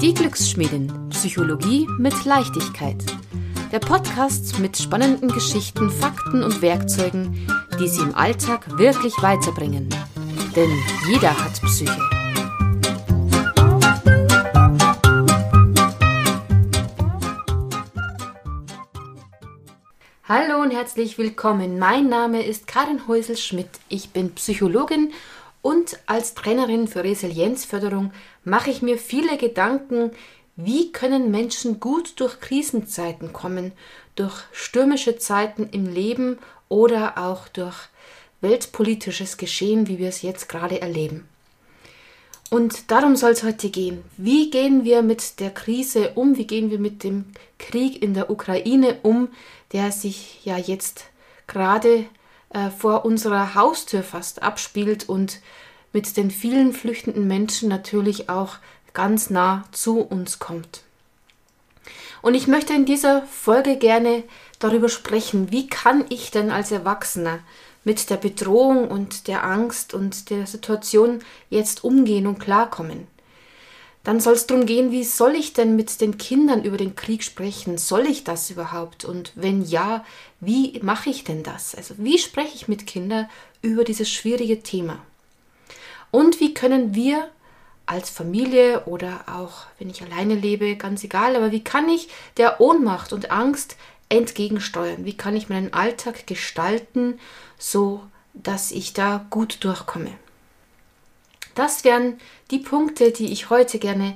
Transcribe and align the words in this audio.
Die 0.00 0.14
Glücksschmiedin. 0.14 1.08
Psychologie 1.10 1.88
mit 1.98 2.24
Leichtigkeit. 2.24 3.04
Der 3.72 3.80
Podcast 3.80 4.60
mit 4.60 4.76
spannenden 4.78 5.28
Geschichten, 5.28 5.90
Fakten 5.90 6.44
und 6.44 6.62
Werkzeugen, 6.62 7.48
die 7.80 7.88
Sie 7.88 8.02
im 8.02 8.14
Alltag 8.14 8.78
wirklich 8.78 9.12
weiterbringen. 9.20 9.88
Denn 10.54 10.70
jeder 11.10 11.36
hat 11.36 11.60
Psyche. 11.62 12.00
Hallo 20.28 20.62
und 20.62 20.70
herzlich 20.70 21.18
willkommen. 21.18 21.78
Mein 21.80 22.08
Name 22.08 22.44
ist 22.44 22.68
Karin 22.68 23.08
Häusel-Schmidt. 23.08 23.70
Ich 23.88 24.10
bin 24.10 24.32
Psychologin 24.34 25.06
und 25.06 25.12
als 26.06 26.34
Trainerin 26.34 26.88
für 26.88 27.04
Resilienzförderung 27.04 28.12
mache 28.44 28.70
ich 28.70 28.82
mir 28.82 28.98
viele 28.98 29.36
Gedanken, 29.36 30.12
wie 30.56 30.92
können 30.92 31.30
Menschen 31.30 31.80
gut 31.80 32.20
durch 32.20 32.40
Krisenzeiten 32.40 33.32
kommen, 33.32 33.72
durch 34.16 34.34
stürmische 34.52 35.18
Zeiten 35.18 35.68
im 35.70 35.86
Leben 35.86 36.38
oder 36.68 37.18
auch 37.18 37.48
durch 37.48 37.76
weltpolitisches 38.40 39.36
Geschehen, 39.36 39.88
wie 39.88 39.98
wir 39.98 40.08
es 40.08 40.22
jetzt 40.22 40.48
gerade 40.48 40.80
erleben. 40.80 41.28
Und 42.50 42.90
darum 42.90 43.14
soll 43.14 43.32
es 43.32 43.42
heute 43.42 43.68
gehen. 43.68 44.02
Wie 44.16 44.50
gehen 44.50 44.84
wir 44.84 45.02
mit 45.02 45.38
der 45.38 45.50
Krise 45.50 46.12
um? 46.14 46.36
Wie 46.36 46.46
gehen 46.46 46.70
wir 46.70 46.78
mit 46.78 47.04
dem 47.04 47.26
Krieg 47.58 48.02
in 48.02 48.14
der 48.14 48.30
Ukraine 48.30 48.98
um, 49.02 49.28
der 49.72 49.92
sich 49.92 50.44
ja 50.44 50.56
jetzt 50.56 51.04
gerade 51.46 52.06
äh, 52.50 52.70
vor 52.70 53.04
unserer 53.04 53.54
Haustür 53.54 54.02
fast 54.02 54.42
abspielt 54.42 55.08
und 55.08 55.40
mit 55.92 56.16
den 56.16 56.30
vielen 56.30 56.72
flüchtenden 56.72 57.26
Menschen 57.26 57.68
natürlich 57.68 58.28
auch 58.28 58.56
ganz 58.92 59.30
nah 59.30 59.64
zu 59.72 60.00
uns 60.00 60.38
kommt. 60.38 60.82
Und 62.20 62.34
ich 62.34 62.46
möchte 62.46 62.74
in 62.74 62.84
dieser 62.84 63.22
Folge 63.22 63.76
gerne 63.76 64.24
darüber 64.58 64.88
sprechen, 64.88 65.52
wie 65.52 65.68
kann 65.68 66.04
ich 66.08 66.30
denn 66.30 66.50
als 66.50 66.72
Erwachsener 66.72 67.40
mit 67.84 68.10
der 68.10 68.16
Bedrohung 68.16 68.88
und 68.88 69.28
der 69.28 69.44
Angst 69.44 69.94
und 69.94 70.30
der 70.30 70.46
Situation 70.46 71.20
jetzt 71.48 71.84
umgehen 71.84 72.26
und 72.26 72.38
klarkommen. 72.38 73.06
Dann 74.04 74.20
soll 74.20 74.34
es 74.34 74.46
darum 74.46 74.66
gehen, 74.66 74.90
wie 74.90 75.04
soll 75.04 75.34
ich 75.34 75.52
denn 75.52 75.76
mit 75.76 76.00
den 76.00 76.18
Kindern 76.18 76.64
über 76.64 76.76
den 76.76 76.96
Krieg 76.96 77.22
sprechen? 77.22 77.78
Soll 77.78 78.06
ich 78.06 78.24
das 78.24 78.50
überhaupt? 78.50 79.04
Und 79.04 79.32
wenn 79.34 79.62
ja, 79.62 80.04
wie 80.40 80.80
mache 80.82 81.10
ich 81.10 81.24
denn 81.24 81.42
das? 81.42 81.74
Also 81.74 81.94
wie 81.98 82.18
spreche 82.18 82.54
ich 82.54 82.68
mit 82.68 82.86
Kindern 82.86 83.28
über 83.60 83.84
dieses 83.84 84.10
schwierige 84.10 84.62
Thema? 84.62 84.98
Und 86.10 86.40
wie 86.40 86.54
können 86.54 86.94
wir 86.94 87.28
als 87.86 88.10
Familie 88.10 88.84
oder 88.84 89.24
auch 89.26 89.66
wenn 89.78 89.90
ich 89.90 90.02
alleine 90.02 90.34
lebe, 90.34 90.76
ganz 90.76 91.02
egal, 91.04 91.36
aber 91.36 91.52
wie 91.52 91.64
kann 91.64 91.88
ich 91.88 92.08
der 92.36 92.60
Ohnmacht 92.60 93.12
und 93.12 93.30
Angst 93.30 93.76
entgegensteuern? 94.08 95.04
Wie 95.04 95.16
kann 95.16 95.36
ich 95.36 95.48
meinen 95.48 95.72
Alltag 95.72 96.26
gestalten, 96.26 97.18
so 97.58 98.02
dass 98.34 98.70
ich 98.72 98.92
da 98.92 99.26
gut 99.30 99.64
durchkomme? 99.64 100.12
Das 101.54 101.82
wären 101.82 102.20
die 102.50 102.58
Punkte, 102.58 103.10
die 103.10 103.32
ich 103.32 103.50
heute 103.50 103.78
gerne 103.78 104.14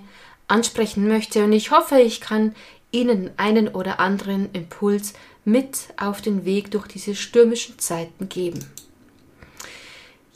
ansprechen 0.48 1.08
möchte 1.08 1.44
und 1.44 1.52
ich 1.52 1.70
hoffe, 1.70 1.98
ich 1.98 2.20
kann 2.20 2.54
Ihnen 2.92 3.30
einen 3.38 3.68
oder 3.68 4.00
anderen 4.00 4.52
Impuls 4.52 5.14
mit 5.44 5.88
auf 5.96 6.20
den 6.20 6.44
Weg 6.44 6.70
durch 6.70 6.86
diese 6.86 7.14
stürmischen 7.14 7.78
Zeiten 7.78 8.28
geben. 8.28 8.70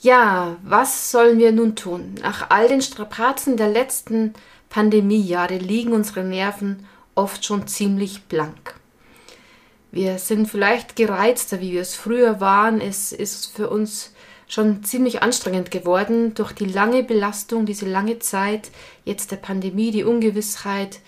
Ja, 0.06 0.56
was 0.62 1.10
sollen 1.10 1.40
wir 1.40 1.50
nun 1.50 1.74
tun? 1.74 2.14
Nach 2.22 2.50
all 2.50 2.68
den 2.68 2.80
Strapazen 2.80 3.56
der 3.56 3.68
letzten 3.68 4.34
Pandemiejahre 4.68 5.58
liegen 5.58 5.92
unsere 5.92 6.22
Nerven 6.22 6.86
oft 7.16 7.44
schon 7.44 7.66
ziemlich 7.66 8.22
blank. 8.26 8.76
Wir 9.90 10.20
sind 10.20 10.46
vielleicht 10.46 10.94
gereizter, 10.94 11.60
wie 11.60 11.72
wir 11.72 11.80
es 11.80 11.96
früher 11.96 12.38
waren. 12.38 12.80
Es 12.80 13.10
ist 13.10 13.46
für 13.46 13.68
uns 13.68 14.12
schon 14.46 14.84
ziemlich 14.84 15.24
anstrengend 15.24 15.72
geworden 15.72 16.34
durch 16.34 16.52
die 16.52 16.66
lange 16.66 17.02
Belastung, 17.02 17.66
diese 17.66 17.86
lange 17.86 18.20
Zeit, 18.20 18.70
jetzt 19.04 19.32
der 19.32 19.38
Pandemie, 19.38 19.90
die 19.90 20.04
Ungewissheit, 20.04 21.00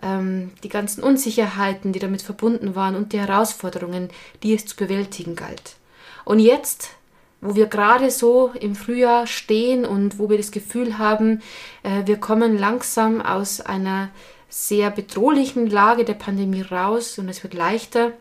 ähm, 0.00 0.52
die 0.62 0.70
ganzen 0.70 1.02
Unsicherheiten, 1.02 1.92
die 1.92 1.98
damit 1.98 2.22
verbunden 2.22 2.74
waren 2.74 2.96
und 2.96 3.12
die 3.12 3.20
Herausforderungen, 3.20 4.08
die 4.42 4.54
es 4.54 4.64
zu 4.64 4.76
bewältigen 4.76 5.36
galt. 5.36 5.76
Und 6.24 6.38
jetzt, 6.38 6.96
wo 7.46 7.54
wir 7.54 7.66
gerade 7.66 8.10
so 8.10 8.52
im 8.58 8.74
Frühjahr 8.74 9.26
stehen 9.26 9.84
und 9.84 10.18
wo 10.18 10.28
wir 10.28 10.36
das 10.36 10.50
Gefühl 10.50 10.98
haben, 10.98 11.42
äh, 11.84 12.02
wir 12.04 12.18
kommen 12.18 12.58
langsam 12.58 13.22
aus 13.22 13.60
einer 13.60 14.08
sehr 14.48 14.90
bedrohlichen 14.90 15.68
Lage 15.68 16.04
der 16.04 16.14
Pandemie 16.14 16.62
raus 16.62 17.18
und 17.18 17.28
es 17.28 17.42
wird 17.42 17.54
leichter, 17.54 18.12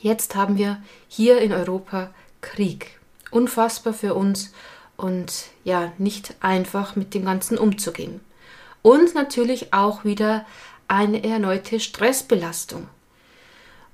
jetzt 0.00 0.34
haben 0.34 0.58
wir 0.58 0.82
hier 1.08 1.40
in 1.40 1.52
Europa 1.52 2.10
Krieg 2.40 2.98
unfassbar 3.30 3.94
für 3.94 4.14
uns 4.14 4.52
und 4.96 5.46
ja, 5.64 5.92
nicht 5.96 6.34
einfach 6.40 6.96
mit 6.96 7.14
dem 7.14 7.24
Ganzen 7.24 7.56
umzugehen. 7.56 8.20
Und 8.82 9.14
natürlich 9.14 9.72
auch 9.72 10.04
wieder 10.04 10.44
eine 10.86 11.24
erneute 11.24 11.80
Stressbelastung. 11.80 12.88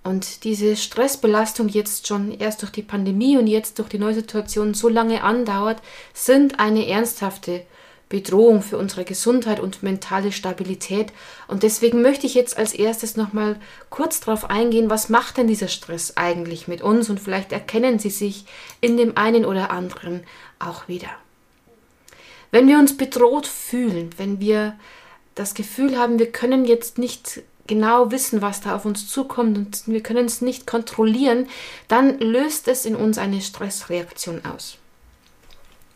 Und 0.04 0.44
diese 0.44 0.76
Stressbelastung 0.76 1.68
jetzt 1.68 2.06
schon 2.06 2.30
erst 2.30 2.60
durch 2.60 2.72
die 2.72 2.82
Pandemie 2.82 3.38
und 3.38 3.46
jetzt 3.46 3.78
durch 3.78 3.88
die 3.88 3.98
neue 3.98 4.14
Situation 4.14 4.74
so 4.74 4.88
lange 4.88 5.24
andauert, 5.24 5.80
sind 6.12 6.60
eine 6.60 6.86
ernsthafte 6.86 7.62
Bedrohung 8.10 8.62
für 8.62 8.76
unsere 8.76 9.04
Gesundheit 9.04 9.60
und 9.60 9.82
mentale 9.82 10.30
Stabilität. 10.30 11.12
Und 11.48 11.62
deswegen 11.62 12.02
möchte 12.02 12.26
ich 12.26 12.34
jetzt 12.34 12.58
als 12.58 12.74
erstes 12.74 13.16
nochmal 13.16 13.58
kurz 13.88 14.20
darauf 14.20 14.50
eingehen, 14.50 14.90
was 14.90 15.08
macht 15.08 15.38
denn 15.38 15.48
dieser 15.48 15.68
Stress 15.68 16.16
eigentlich 16.16 16.68
mit 16.68 16.82
uns? 16.82 17.08
Und 17.08 17.18
vielleicht 17.18 17.50
erkennen 17.50 17.98
Sie 17.98 18.10
sich 18.10 18.44
in 18.82 18.98
dem 18.98 19.16
einen 19.16 19.46
oder 19.46 19.70
anderen 19.70 20.22
auch 20.58 20.86
wieder. 20.86 21.08
Wenn 22.50 22.68
wir 22.68 22.78
uns 22.78 22.96
bedroht 22.96 23.46
fühlen, 23.46 24.10
wenn 24.18 24.38
wir 24.38 24.78
das 25.34 25.54
Gefühl 25.54 25.98
haben, 25.98 26.18
wir 26.18 26.30
können 26.30 26.66
jetzt 26.66 26.98
nicht 26.98 27.42
genau 27.66 28.10
wissen, 28.10 28.42
was 28.42 28.60
da 28.60 28.74
auf 28.74 28.84
uns 28.84 29.08
zukommt 29.08 29.56
und 29.56 29.82
wir 29.86 30.02
können 30.02 30.26
es 30.26 30.40
nicht 30.40 30.66
kontrollieren, 30.66 31.48
dann 31.88 32.18
löst 32.18 32.68
es 32.68 32.84
in 32.84 32.96
uns 32.96 33.18
eine 33.18 33.40
Stressreaktion 33.40 34.42
aus. 34.44 34.78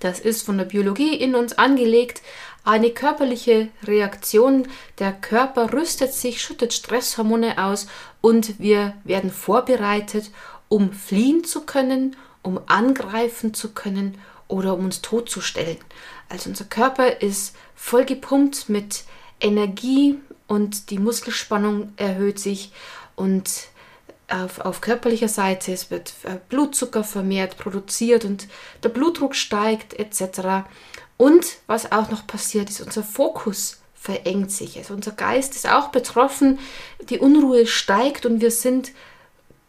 Das 0.00 0.20
ist 0.20 0.42
von 0.46 0.58
der 0.58 0.64
Biologie 0.64 1.14
in 1.14 1.34
uns 1.34 1.58
angelegt, 1.58 2.22
eine 2.64 2.90
körperliche 2.90 3.68
Reaktion. 3.84 4.68
Der 4.98 5.12
Körper 5.12 5.72
rüstet 5.72 6.12
sich, 6.12 6.40
schüttet 6.40 6.72
Stresshormone 6.72 7.62
aus 7.62 7.88
und 8.20 8.60
wir 8.60 8.94
werden 9.04 9.30
vorbereitet, 9.30 10.30
um 10.68 10.92
fliehen 10.92 11.44
zu 11.44 11.62
können, 11.62 12.16
um 12.42 12.60
angreifen 12.66 13.54
zu 13.54 13.72
können 13.72 14.18
oder 14.46 14.74
um 14.74 14.84
uns 14.84 15.02
totzustellen. 15.02 15.78
Also 16.28 16.50
unser 16.50 16.64
Körper 16.64 17.20
ist 17.20 17.56
voll 17.74 18.04
gepumpt 18.04 18.68
mit 18.68 19.04
Energie 19.40 20.18
und 20.48 20.90
die 20.90 20.98
Muskelspannung 20.98 21.92
erhöht 21.96 22.40
sich 22.40 22.72
und 23.14 23.68
auf, 24.28 24.60
auf 24.60 24.80
körperlicher 24.80 25.28
Seite, 25.28 25.72
es 25.72 25.90
wird 25.90 26.12
äh, 26.24 26.38
Blutzucker 26.48 27.04
vermehrt 27.04 27.56
produziert 27.56 28.24
und 28.24 28.48
der 28.82 28.88
Blutdruck 28.90 29.34
steigt 29.34 29.94
etc. 29.94 30.68
Und 31.16 31.46
was 31.66 31.92
auch 31.92 32.10
noch 32.10 32.26
passiert 32.26 32.68
ist, 32.68 32.80
unser 32.80 33.02
Fokus 33.02 33.80
verengt 33.94 34.50
sich. 34.50 34.76
Also 34.78 34.94
unser 34.94 35.12
Geist 35.12 35.54
ist 35.54 35.68
auch 35.68 35.88
betroffen, 35.88 36.58
die 37.08 37.18
Unruhe 37.18 37.66
steigt 37.66 38.26
und 38.26 38.40
wir 38.40 38.50
sind 38.50 38.92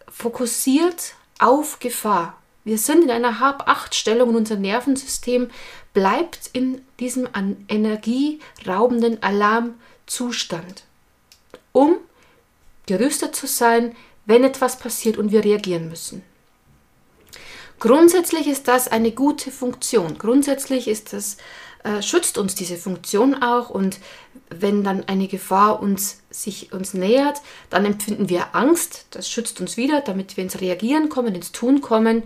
fokussiert 0.09 1.13
auf 1.40 1.79
Gefahr. 1.79 2.35
Wir 2.66 2.78
sind 2.78 3.03
in 3.03 3.11
einer 3.11 3.40
Hab-Acht-Stellung 3.40 4.29
und 4.29 4.35
unser 4.35 4.57
Nervensystem 4.57 5.50
bleibt 5.94 6.50
in 6.53 6.81
diesem 7.00 7.28
energieraubenden 7.67 9.23
Alarmzustand, 10.09 10.84
um 11.72 11.97
gerüstet 12.85 13.35
zu 13.35 13.47
sein, 13.47 13.96
wenn 14.26 14.44
etwas 14.44 14.79
passiert 14.79 15.17
und 15.17 15.32
wir 15.32 15.44
reagieren 15.44 15.90
müssen. 15.90 16.23
Grundsätzlich 17.79 18.47
ist 18.47 18.67
das 18.67 18.88
eine 18.90 19.11
gute 19.11 19.52
Funktion. 19.52 20.17
Grundsätzlich 20.17 20.88
ist 20.88 21.14
das, 21.14 21.38
äh, 21.84 22.02
schützt 22.02 22.38
uns 22.38 22.56
diese 22.56 22.76
Funktion 22.76 23.41
auch 23.41 23.70
und 23.70 24.00
wenn 24.50 24.84
dann 24.84 25.08
eine 25.08 25.28
Gefahr 25.28 25.82
uns, 25.82 26.22
sich 26.29 26.73
uns 26.73 26.94
nähert, 26.94 27.41
dann 27.70 27.85
empfinden 27.85 28.28
wir 28.28 28.56
Angst. 28.56 29.06
Das 29.11 29.29
schützt 29.29 29.61
uns 29.61 29.78
wieder, 29.78 30.02
damit 30.02 30.35
wir 30.35 30.44
ins 30.44 30.59
Reagieren 30.59 31.08
kommen, 31.08 31.35
ins 31.35 31.52
Tun 31.52 31.79
kommen. 31.79 32.23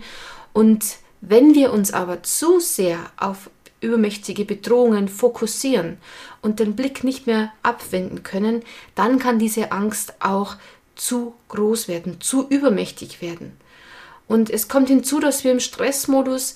Und 0.52 0.84
wenn 1.20 1.54
wir 1.54 1.72
uns 1.72 1.92
aber 1.92 2.22
zu 2.22 2.58
sehr 2.58 2.98
auf 3.16 3.50
übermächtige 3.84 4.44
Bedrohungen 4.44 5.08
fokussieren 5.08 5.98
und 6.42 6.58
den 6.58 6.74
Blick 6.74 7.04
nicht 7.04 7.26
mehr 7.26 7.52
abwenden 7.62 8.22
können, 8.22 8.62
dann 8.94 9.18
kann 9.18 9.38
diese 9.38 9.72
Angst 9.72 10.14
auch 10.20 10.56
zu 10.96 11.34
groß 11.48 11.88
werden, 11.88 12.20
zu 12.20 12.46
übermächtig 12.48 13.20
werden. 13.20 13.56
Und 14.26 14.50
es 14.50 14.68
kommt 14.68 14.88
hinzu, 14.88 15.20
dass 15.20 15.44
wir 15.44 15.52
im 15.52 15.60
Stressmodus 15.60 16.54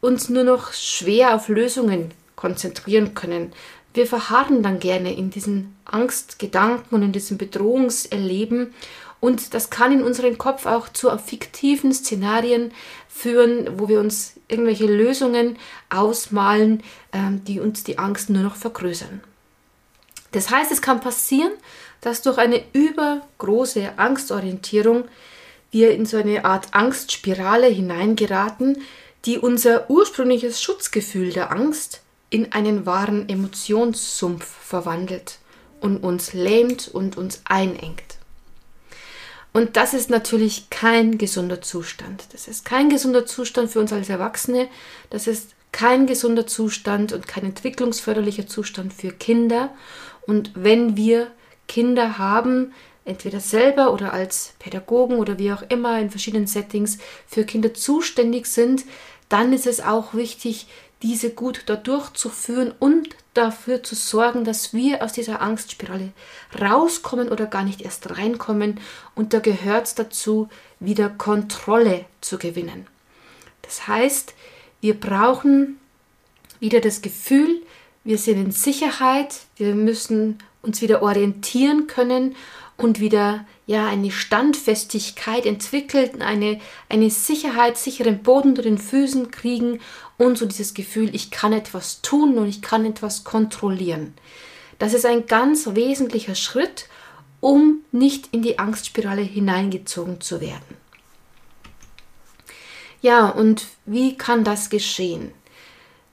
uns 0.00 0.28
nur 0.28 0.44
noch 0.44 0.72
schwer 0.72 1.34
auf 1.34 1.48
Lösungen 1.48 2.10
konzentrieren 2.34 3.14
können. 3.14 3.52
Wir 3.94 4.06
verharren 4.06 4.62
dann 4.62 4.78
gerne 4.78 5.14
in 5.16 5.30
diesen 5.30 5.74
Angstgedanken 5.84 6.94
und 6.94 7.02
in 7.02 7.12
diesem 7.12 7.38
Bedrohungserleben 7.38 8.74
und 9.20 9.54
das 9.54 9.70
kann 9.70 9.92
in 9.92 10.02
unserem 10.02 10.38
Kopf 10.38 10.66
auch 10.66 10.88
zu 10.88 11.10
fiktiven 11.18 11.92
Szenarien 11.92 12.72
führen, 13.08 13.78
wo 13.78 13.88
wir 13.88 14.00
uns 14.00 14.34
irgendwelche 14.48 14.86
Lösungen 14.86 15.58
ausmalen, 15.88 16.82
ähm, 17.12 17.44
die 17.44 17.60
uns 17.60 17.84
die 17.84 17.98
Angst 17.98 18.30
nur 18.30 18.42
noch 18.42 18.56
vergrößern. 18.56 19.20
Das 20.32 20.50
heißt, 20.50 20.70
es 20.72 20.82
kann 20.82 21.00
passieren, 21.00 21.52
dass 22.00 22.22
durch 22.22 22.38
eine 22.38 22.62
übergroße 22.72 23.98
Angstorientierung 23.98 25.04
wir 25.70 25.90
in 25.92 26.06
so 26.06 26.16
eine 26.16 26.44
Art 26.44 26.68
Angstspirale 26.72 27.66
hineingeraten, 27.66 28.82
die 29.24 29.38
unser 29.38 29.90
ursprüngliches 29.90 30.62
Schutzgefühl 30.62 31.32
der 31.32 31.50
Angst 31.50 32.02
in 32.30 32.52
einen 32.52 32.86
wahren 32.86 33.28
Emotionssumpf 33.28 34.44
verwandelt 34.44 35.38
und 35.80 35.98
uns 35.98 36.32
lähmt 36.32 36.88
und 36.88 37.16
uns 37.16 37.42
einengt. 37.44 38.15
Und 39.56 39.78
das 39.78 39.94
ist 39.94 40.10
natürlich 40.10 40.68
kein 40.68 41.16
gesunder 41.16 41.62
Zustand. 41.62 42.24
Das 42.34 42.46
ist 42.46 42.66
kein 42.66 42.90
gesunder 42.90 43.24
Zustand 43.24 43.70
für 43.70 43.80
uns 43.80 43.90
als 43.90 44.10
Erwachsene. 44.10 44.68
Das 45.08 45.26
ist 45.26 45.54
kein 45.72 46.06
gesunder 46.06 46.46
Zustand 46.46 47.14
und 47.14 47.26
kein 47.26 47.44
entwicklungsförderlicher 47.44 48.46
Zustand 48.46 48.92
für 48.92 49.12
Kinder. 49.12 49.70
Und 50.26 50.50
wenn 50.56 50.98
wir 50.98 51.28
Kinder 51.68 52.18
haben, 52.18 52.74
entweder 53.06 53.40
selber 53.40 53.94
oder 53.94 54.12
als 54.12 54.52
Pädagogen 54.58 55.16
oder 55.16 55.38
wie 55.38 55.50
auch 55.50 55.62
immer 55.70 55.98
in 56.00 56.10
verschiedenen 56.10 56.46
Settings 56.46 56.98
für 57.26 57.44
Kinder 57.44 57.72
zuständig 57.72 58.44
sind, 58.48 58.84
dann 59.30 59.54
ist 59.54 59.66
es 59.66 59.80
auch 59.80 60.12
wichtig, 60.12 60.66
diese 61.02 61.30
gut 61.30 61.64
dort 61.66 61.86
durchzuführen 61.86 62.72
und 62.78 63.10
dafür 63.34 63.82
zu 63.82 63.94
sorgen, 63.94 64.44
dass 64.44 64.72
wir 64.72 65.02
aus 65.02 65.12
dieser 65.12 65.42
Angstspirale 65.42 66.12
rauskommen 66.58 67.28
oder 67.28 67.46
gar 67.46 67.64
nicht 67.64 67.82
erst 67.82 68.16
reinkommen. 68.16 68.80
Und 69.14 69.34
da 69.34 69.40
gehört 69.40 69.86
es 69.86 69.94
dazu, 69.94 70.48
wieder 70.80 71.10
Kontrolle 71.10 72.06
zu 72.20 72.38
gewinnen. 72.38 72.86
Das 73.62 73.86
heißt, 73.86 74.34
wir 74.80 74.98
brauchen 74.98 75.78
wieder 76.60 76.80
das 76.80 77.02
Gefühl, 77.02 77.62
wir 78.04 78.18
sind 78.18 78.38
in 78.38 78.52
Sicherheit, 78.52 79.40
wir 79.56 79.74
müssen 79.74 80.38
uns 80.62 80.80
wieder 80.80 81.02
orientieren 81.02 81.86
können 81.86 82.36
und 82.76 83.00
wieder 83.00 83.44
ja 83.66 83.88
eine 83.88 84.10
Standfestigkeit 84.10 85.44
entwickeln, 85.44 86.22
eine, 86.22 86.60
eine 86.88 87.10
Sicherheit, 87.10 87.76
sicheren 87.76 88.22
Boden 88.22 88.50
unter 88.50 88.62
den 88.62 88.78
Füßen 88.78 89.30
kriegen 89.30 89.80
und 90.18 90.38
so 90.38 90.46
dieses 90.46 90.74
Gefühl, 90.74 91.14
ich 91.14 91.30
kann 91.30 91.52
etwas 91.52 92.02
tun 92.02 92.38
und 92.38 92.48
ich 92.48 92.62
kann 92.62 92.84
etwas 92.84 93.24
kontrollieren. 93.24 94.14
Das 94.78 94.94
ist 94.94 95.06
ein 95.06 95.26
ganz 95.26 95.68
wesentlicher 95.72 96.34
Schritt, 96.34 96.88
um 97.40 97.80
nicht 97.92 98.28
in 98.32 98.42
die 98.42 98.58
Angstspirale 98.58 99.22
hineingezogen 99.22 100.20
zu 100.20 100.40
werden. 100.40 100.76
Ja, 103.02 103.28
und 103.28 103.66
wie 103.84 104.16
kann 104.16 104.42
das 104.42 104.70
geschehen? 104.70 105.32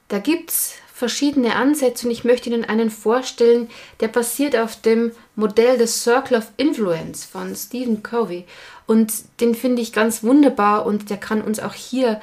Da 0.09 0.19
gibt 0.19 0.51
es 0.51 0.75
verschiedene 0.93 1.55
Ansätze 1.55 2.05
und 2.05 2.11
ich 2.11 2.23
möchte 2.23 2.49
Ihnen 2.49 2.65
einen 2.65 2.91
vorstellen, 2.91 3.69
der 3.99 4.09
basiert 4.09 4.55
auf 4.55 4.79
dem 4.79 5.11
Modell 5.35 5.77
des 5.77 6.03
Circle 6.03 6.37
of 6.37 6.51
Influence 6.57 7.25
von 7.25 7.55
Stephen 7.55 8.03
Covey 8.03 8.45
und 8.85 9.11
den 9.39 9.55
finde 9.55 9.81
ich 9.81 9.91
ganz 9.91 10.23
wunderbar 10.23 10.85
und 10.85 11.09
der 11.09 11.17
kann 11.17 11.41
uns 11.41 11.59
auch 11.59 11.73
hier 11.73 12.21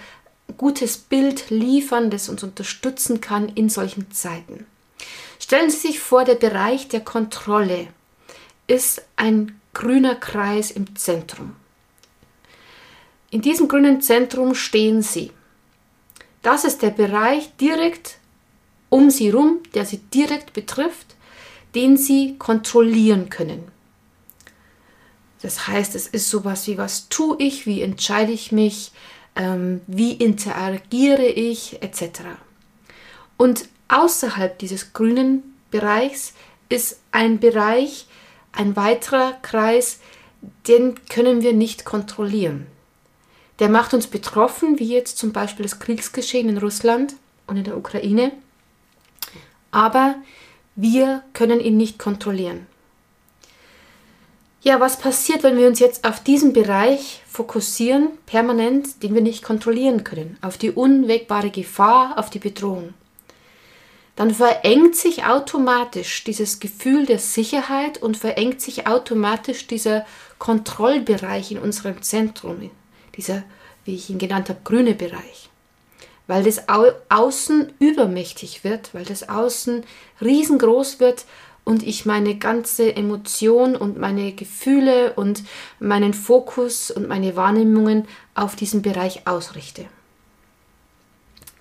gutes 0.57 0.99
Bild 0.99 1.51
liefern, 1.51 2.11
das 2.11 2.29
uns 2.29 2.43
unterstützen 2.43 3.21
kann 3.21 3.49
in 3.49 3.69
solchen 3.69 4.11
Zeiten. 4.11 4.67
Stellen 5.39 5.71
Sie 5.71 5.89
sich 5.89 6.01
vor, 6.01 6.25
der 6.25 6.35
Bereich 6.35 6.89
der 6.89 7.01
Kontrolle 7.01 7.89
ist 8.67 9.03
ein 9.17 9.61
grüner 9.73 10.15
Kreis 10.15 10.71
im 10.71 10.95
Zentrum. 10.97 11.57
In 13.31 13.43
diesem 13.43 13.69
grünen 13.69 14.01
Zentrum 14.01 14.55
stehen 14.55 15.03
Sie. 15.03 15.31
Das 16.43 16.65
ist 16.65 16.83
der 16.83 16.91
Bereich 16.91 17.55
direkt 17.57 18.19
um 18.89 19.11
Sie 19.11 19.27
herum, 19.27 19.61
der 19.75 19.87
Sie 19.87 19.99
direkt 19.99 20.53
betrifft, 20.53 21.17
den 21.75 21.97
Sie 21.97 22.37
kontrollieren 22.39 23.31
können. 23.31 23.71
Das 25.43 25.67
heißt, 25.67 25.95
es 25.95 26.07
ist 26.07 26.29
sowas 26.29 26.67
wie, 26.67 26.77
was 26.77 27.09
tue 27.09 27.37
ich, 27.39 27.67
wie 27.67 27.83
entscheide 27.83 28.33
ich 28.33 28.53
mich, 28.53 28.93
ähm, 29.37 29.81
wie 29.87 30.13
interagiere 30.13 31.27
ich 31.27 31.83
etc. 31.83 32.23
Und 33.37 33.69
außerhalb 33.89 34.59
dieses 34.59 34.93
grünen 34.93 35.57
Bereichs 35.71 36.35
ist 36.69 37.01
ein 37.13 37.41
Bereich, 37.41 38.07
ein 38.53 38.77
weiterer 38.77 39.33
Kreis, 39.43 40.01
den 40.69 40.95
können 41.09 41.43
wir 41.43 41.53
nicht 41.53 41.85
kontrollieren. 41.85 42.67
Der 43.59 43.69
macht 43.69 43.93
uns 43.93 44.07
betroffen, 44.07 44.79
wie 44.79 44.89
jetzt 44.89 45.19
zum 45.19 45.33
Beispiel 45.33 45.65
das 45.65 45.79
Kriegsgeschehen 45.79 46.49
in 46.49 46.59
Russland 46.59 47.15
und 47.47 47.59
in 47.59 47.65
der 47.65 47.77
Ukraine. 47.77 48.33
Aber 49.71 50.17
wir 50.77 51.23
können 51.35 51.61
ihn 51.61 51.77
nicht 51.77 51.99
kontrollieren. 51.99 52.67
Ja, 54.63 54.79
was 54.79 54.99
passiert, 54.99 55.43
wenn 55.43 55.57
wir 55.57 55.67
uns 55.67 55.79
jetzt 55.79 56.05
auf 56.05 56.23
diesen 56.23 56.53
Bereich 56.53 57.23
fokussieren, 57.27 58.09
permanent, 58.27 59.03
den 59.03 59.15
wir 59.15 59.23
nicht 59.23 59.43
kontrollieren 59.43 60.05
können, 60.05 60.37
auf 60.43 60.59
die 60.59 60.71
unwegbare 60.71 61.51
Gefahr, 61.51 62.19
auf 62.19 62.29
die 62.29 62.41
Bedrohung? 62.41 62.93
Dann 64.17 64.35
verengt 64.35 64.97
sich 64.97 65.25
automatisch 65.25 66.25
dieses 66.25 66.61
Gefühl 66.61 67.07
der 67.07 67.19
Sicherheit 67.19 68.03
und 68.03 68.19
verengt 68.19 68.61
sich 68.61 68.87
automatisch 68.87 69.67
dieser 69.67 70.05
Kontrollbereich 70.39 71.53
in 71.53 71.59
unserem 71.59 72.03
Zentrum, 72.03 72.71
dieser, 73.17 73.45
wie 73.87 73.95
ich 73.95 74.11
ihn 74.11 74.19
genannt 74.19 74.51
habe, 74.51 74.61
grüne 74.63 74.95
Bereich. 74.95 75.49
Weil 76.27 76.45
das 76.45 76.69
Au 76.69 76.85
Außen 77.09 77.73
übermächtig 77.79 78.63
wird, 78.63 78.93
weil 78.93 79.07
das 79.07 79.27
Außen 79.27 79.85
riesengroß 80.21 81.01
wird 81.01 81.25
und 81.65 81.87
ich 81.87 82.07
meine 82.07 82.37
ganze 82.37 82.95
Emotion 82.97 83.77
und 83.77 83.99
meine 83.99 84.33
Gefühle 84.33 85.13
und 85.15 85.45
meinen 85.79 86.15
Fokus 86.15 86.91
und 86.91 87.09
meine 87.09 87.37
Wahrnehmungen 87.37 88.07
auf 88.35 88.57
diesen 88.57 88.83
Bereich 88.83 89.27
ausrichte. 89.27 89.87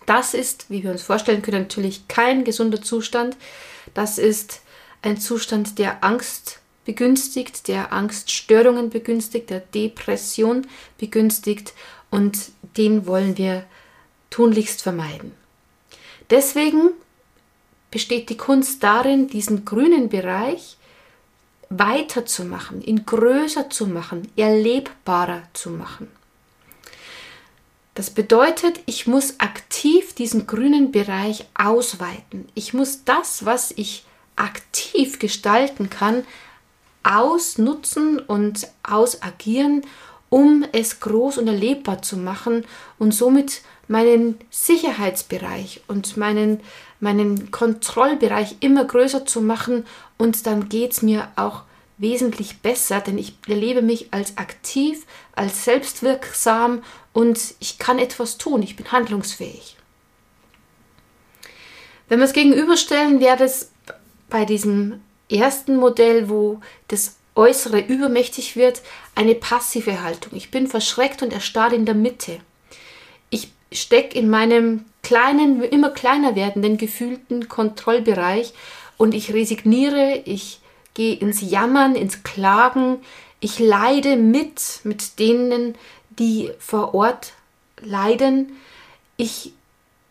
Das 0.06 0.34
ist, 0.34 0.69
wie 0.69 0.84
wir 0.84 0.92
uns 0.92 1.04
vorstellen 1.04 1.42
können, 1.42 1.62
natürlich 1.62 2.07
kein 2.07 2.44
gesunder 2.44 2.81
Zustand. 2.81 3.38
Das 3.94 4.18
ist 4.18 4.62
ein 5.01 5.19
Zustand, 5.19 5.78
der 5.78 6.04
Angst 6.04 6.59
begünstigt, 6.85 7.68
der 7.68 7.94
Angststörungen 7.94 8.90
begünstigt, 8.90 9.52
der 9.52 9.59
Depression 9.59 10.66
begünstigt 10.97 11.73
und 12.09 12.52
den 12.78 13.06
wollen 13.06 13.38
wir 13.38 13.66
tunlichst 14.31 14.81
vermeiden. 14.81 15.33
Deswegen 16.31 16.92
besteht 17.92 18.30
die 18.30 18.38
Kunst 18.38 18.84
darin, 18.84 19.28
diesen 19.28 19.66
grünen 19.66 20.10
Bereich 20.10 20.78
weiterzumachen, 21.69 22.81
ihn 22.81 23.06
größer 23.06 23.69
zu 23.69 23.88
machen, 23.88 24.31
erlebbarer 24.36 25.44
zu 25.54 25.69
machen. 25.69 26.08
Das 27.96 28.10
bedeutet, 28.10 28.80
ich 28.86 29.08
muss 29.08 29.40
aktiv 29.40 30.14
diesen 30.14 30.48
grünen 30.48 30.92
Bereich 30.92 31.46
ausweiten. 31.54 32.48
Ich 32.56 32.74
muss 32.74 33.04
das, 33.04 33.46
was 33.46 33.72
ich 33.72 34.06
aktiv 34.36 35.19
gestalten 35.19 35.90
kann, 35.90 36.26
ausnutzen 37.04 38.19
und 38.19 38.68
ausagieren, 38.84 39.84
um 40.30 40.66
es 40.72 41.00
groß 41.00 41.40
und 41.40 41.48
erlebbar 41.48 42.02
zu 42.02 42.18
machen 42.18 42.64
und 43.00 43.14
somit 43.14 43.62
meinen 43.90 44.38
Sicherheitsbereich 44.52 45.81
und 45.88 46.16
meinen, 46.16 46.62
meinen 47.00 47.50
Kontrollbereich 47.50 48.58
immer 48.60 48.86
größer 48.86 49.26
zu 49.26 49.42
machen 49.42 49.86
und 50.18 50.46
dann 50.46 50.69
geht 50.69 50.92
es 50.92 51.02
mir 51.02 51.28
auch 51.36 51.64
wesentlich 51.98 52.60
besser, 52.60 53.02
denn 53.02 53.18
ich 53.18 53.34
erlebe 53.48 53.81
mich 53.81 54.14
als 54.14 54.38
aktiv, 54.38 55.06
als 55.36 55.66
selbstwirksam 55.66 56.84
und 57.14 57.56
ich 57.60 57.80
kann 57.80 58.00
etwas 58.00 58.38
tun, 58.38 58.62
ich 58.62 58.76
bin 58.76 58.92
handlungsfähig. 58.92 59.76
Wenn 62.08 62.19
wir 62.19 62.26
es 62.26 62.34
gegenüberstellen, 62.34 63.19
wäre 63.19 63.38
das 63.38 63.72
bei 64.30 64.46
diesem 64.46 65.02
ersten 65.31 65.76
Modell, 65.76 66.30
wo 66.30 66.62
das 66.88 67.18
Äußere 67.36 67.80
übermächtig 67.80 68.56
wird, 68.56 68.81
eine 69.16 69.36
passive 69.36 70.04
Haltung. 70.04 70.34
Ich 70.36 70.52
bin 70.52 70.68
verschreckt 70.68 71.22
und 71.24 71.34
erstarrt 71.34 71.74
in 71.74 71.86
der 71.86 71.96
Mitte 71.96 72.40
stecke 73.71 74.18
in 74.18 74.30
meinem 74.30 74.85
kleinen, 75.04 75.64
immer 75.64 75.90
kleiner 75.92 76.35
werdenden 76.35 76.78
gefühlten 76.78 77.47
Kontrollbereich 77.47 78.54
und 78.97 79.14
ich 79.14 79.33
resigniere, 79.33 80.21
ich 80.26 80.59
gehe 80.94 81.16
ins 81.16 81.42
Jammern, 81.42 81.95
ins 81.95 82.23
Klagen, 82.23 82.97
ich 83.40 83.59
leide 83.59 84.18
mit 84.18 84.81
mit 84.83 85.19
denen, 85.19 85.76
die 86.09 86.52
vor 86.59 86.94
Ort 86.94 87.33
leiden. 87.81 88.57
Ich 89.16 89.54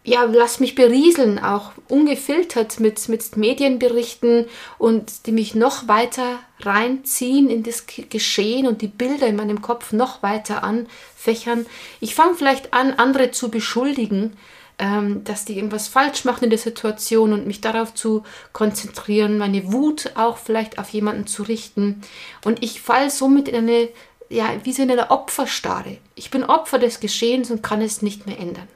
ja, 0.09 0.25
lass 0.25 0.59
mich 0.59 0.75
berieseln, 0.75 1.39
auch 1.39 1.73
ungefiltert 1.89 2.81
mit, 2.81 3.09
mit 3.09 3.37
Medienberichten 3.37 4.47
und 4.79 5.27
die 5.27 5.33
mich 5.33 5.55
noch 5.55 5.87
weiter 5.87 6.39
reinziehen 6.61 7.51
in 7.51 7.63
das 7.63 7.85
Geschehen 7.87 8.67
und 8.67 8.81
die 8.81 8.89
Bilder 8.89 9.27
in 9.27 9.37
meinem 9.37 9.61
Kopf 9.61 9.93
noch 9.93 10.23
weiter 10.23 10.65
anfächern. 10.65 11.67
Ich 12.01 12.15
fange 12.15 12.35
vielleicht 12.35 12.73
an, 12.73 12.95
andere 12.95 13.33
zu 13.33 13.51
beschuldigen, 13.51 14.37
ähm, 14.79 15.25
dass 15.25 15.45
die 15.45 15.57
irgendwas 15.57 15.89
falsch 15.89 16.25
machen 16.25 16.45
in 16.45 16.51
der 16.51 16.59
Situation 16.59 17.35
und 17.35 17.47
mich 17.47 17.61
darauf 17.61 17.93
zu 17.93 18.23
konzentrieren, 18.55 19.37
meine 19.37 19.73
Wut 19.73 20.13
auch 20.15 20.39
vielleicht 20.39 20.79
auf 20.79 20.89
jemanden 20.91 21.27
zu 21.27 21.43
richten. 21.43 22.01
Und 22.45 22.63
ich 22.63 22.81
falle 22.81 23.11
somit 23.11 23.49
in 23.49 23.57
eine, 23.57 23.89
ja, 24.31 24.49
wie 24.65 24.73
so 24.73 24.83
in 24.83 24.91
einer 24.91 25.11
Opferstarre. 25.11 25.99
Ich 26.15 26.31
bin 26.31 26.45
Opfer 26.45 26.79
des 26.79 27.01
Geschehens 27.01 27.51
und 27.51 27.63
kann 27.63 27.83
es 27.83 28.01
nicht 28.01 28.27
mehr 28.27 28.39
ändern. 28.39 28.69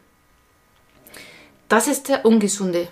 Das 1.72 1.88
ist 1.88 2.10
der 2.10 2.26
ungesunde 2.26 2.86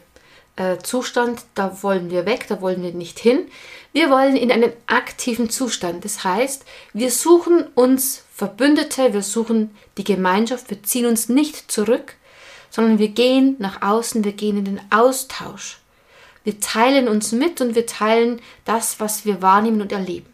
äh, 0.56 0.78
Zustand, 0.78 1.42
da 1.54 1.82
wollen 1.82 2.10
wir 2.10 2.24
weg, 2.24 2.46
da 2.48 2.62
wollen 2.62 2.82
wir 2.82 2.94
nicht 2.94 3.18
hin. 3.18 3.46
Wir 3.92 4.08
wollen 4.08 4.36
in 4.36 4.50
einen 4.50 4.72
aktiven 4.86 5.50
Zustand. 5.50 6.02
Das 6.02 6.24
heißt, 6.24 6.64
wir 6.94 7.10
suchen 7.10 7.66
uns 7.74 8.24
Verbündete, 8.32 9.12
wir 9.12 9.22
suchen 9.22 9.76
die 9.98 10.04
Gemeinschaft, 10.04 10.70
wir 10.70 10.82
ziehen 10.82 11.04
uns 11.04 11.28
nicht 11.28 11.70
zurück, 11.70 12.14
sondern 12.70 12.98
wir 12.98 13.08
gehen 13.08 13.56
nach 13.58 13.82
außen, 13.82 14.24
wir 14.24 14.32
gehen 14.32 14.56
in 14.56 14.64
den 14.64 14.80
Austausch. 14.88 15.80
Wir 16.42 16.58
teilen 16.58 17.06
uns 17.06 17.32
mit 17.32 17.60
und 17.60 17.74
wir 17.74 17.84
teilen 17.84 18.40
das, 18.64 18.98
was 18.98 19.26
wir 19.26 19.42
wahrnehmen 19.42 19.82
und 19.82 19.92
erleben. 19.92 20.32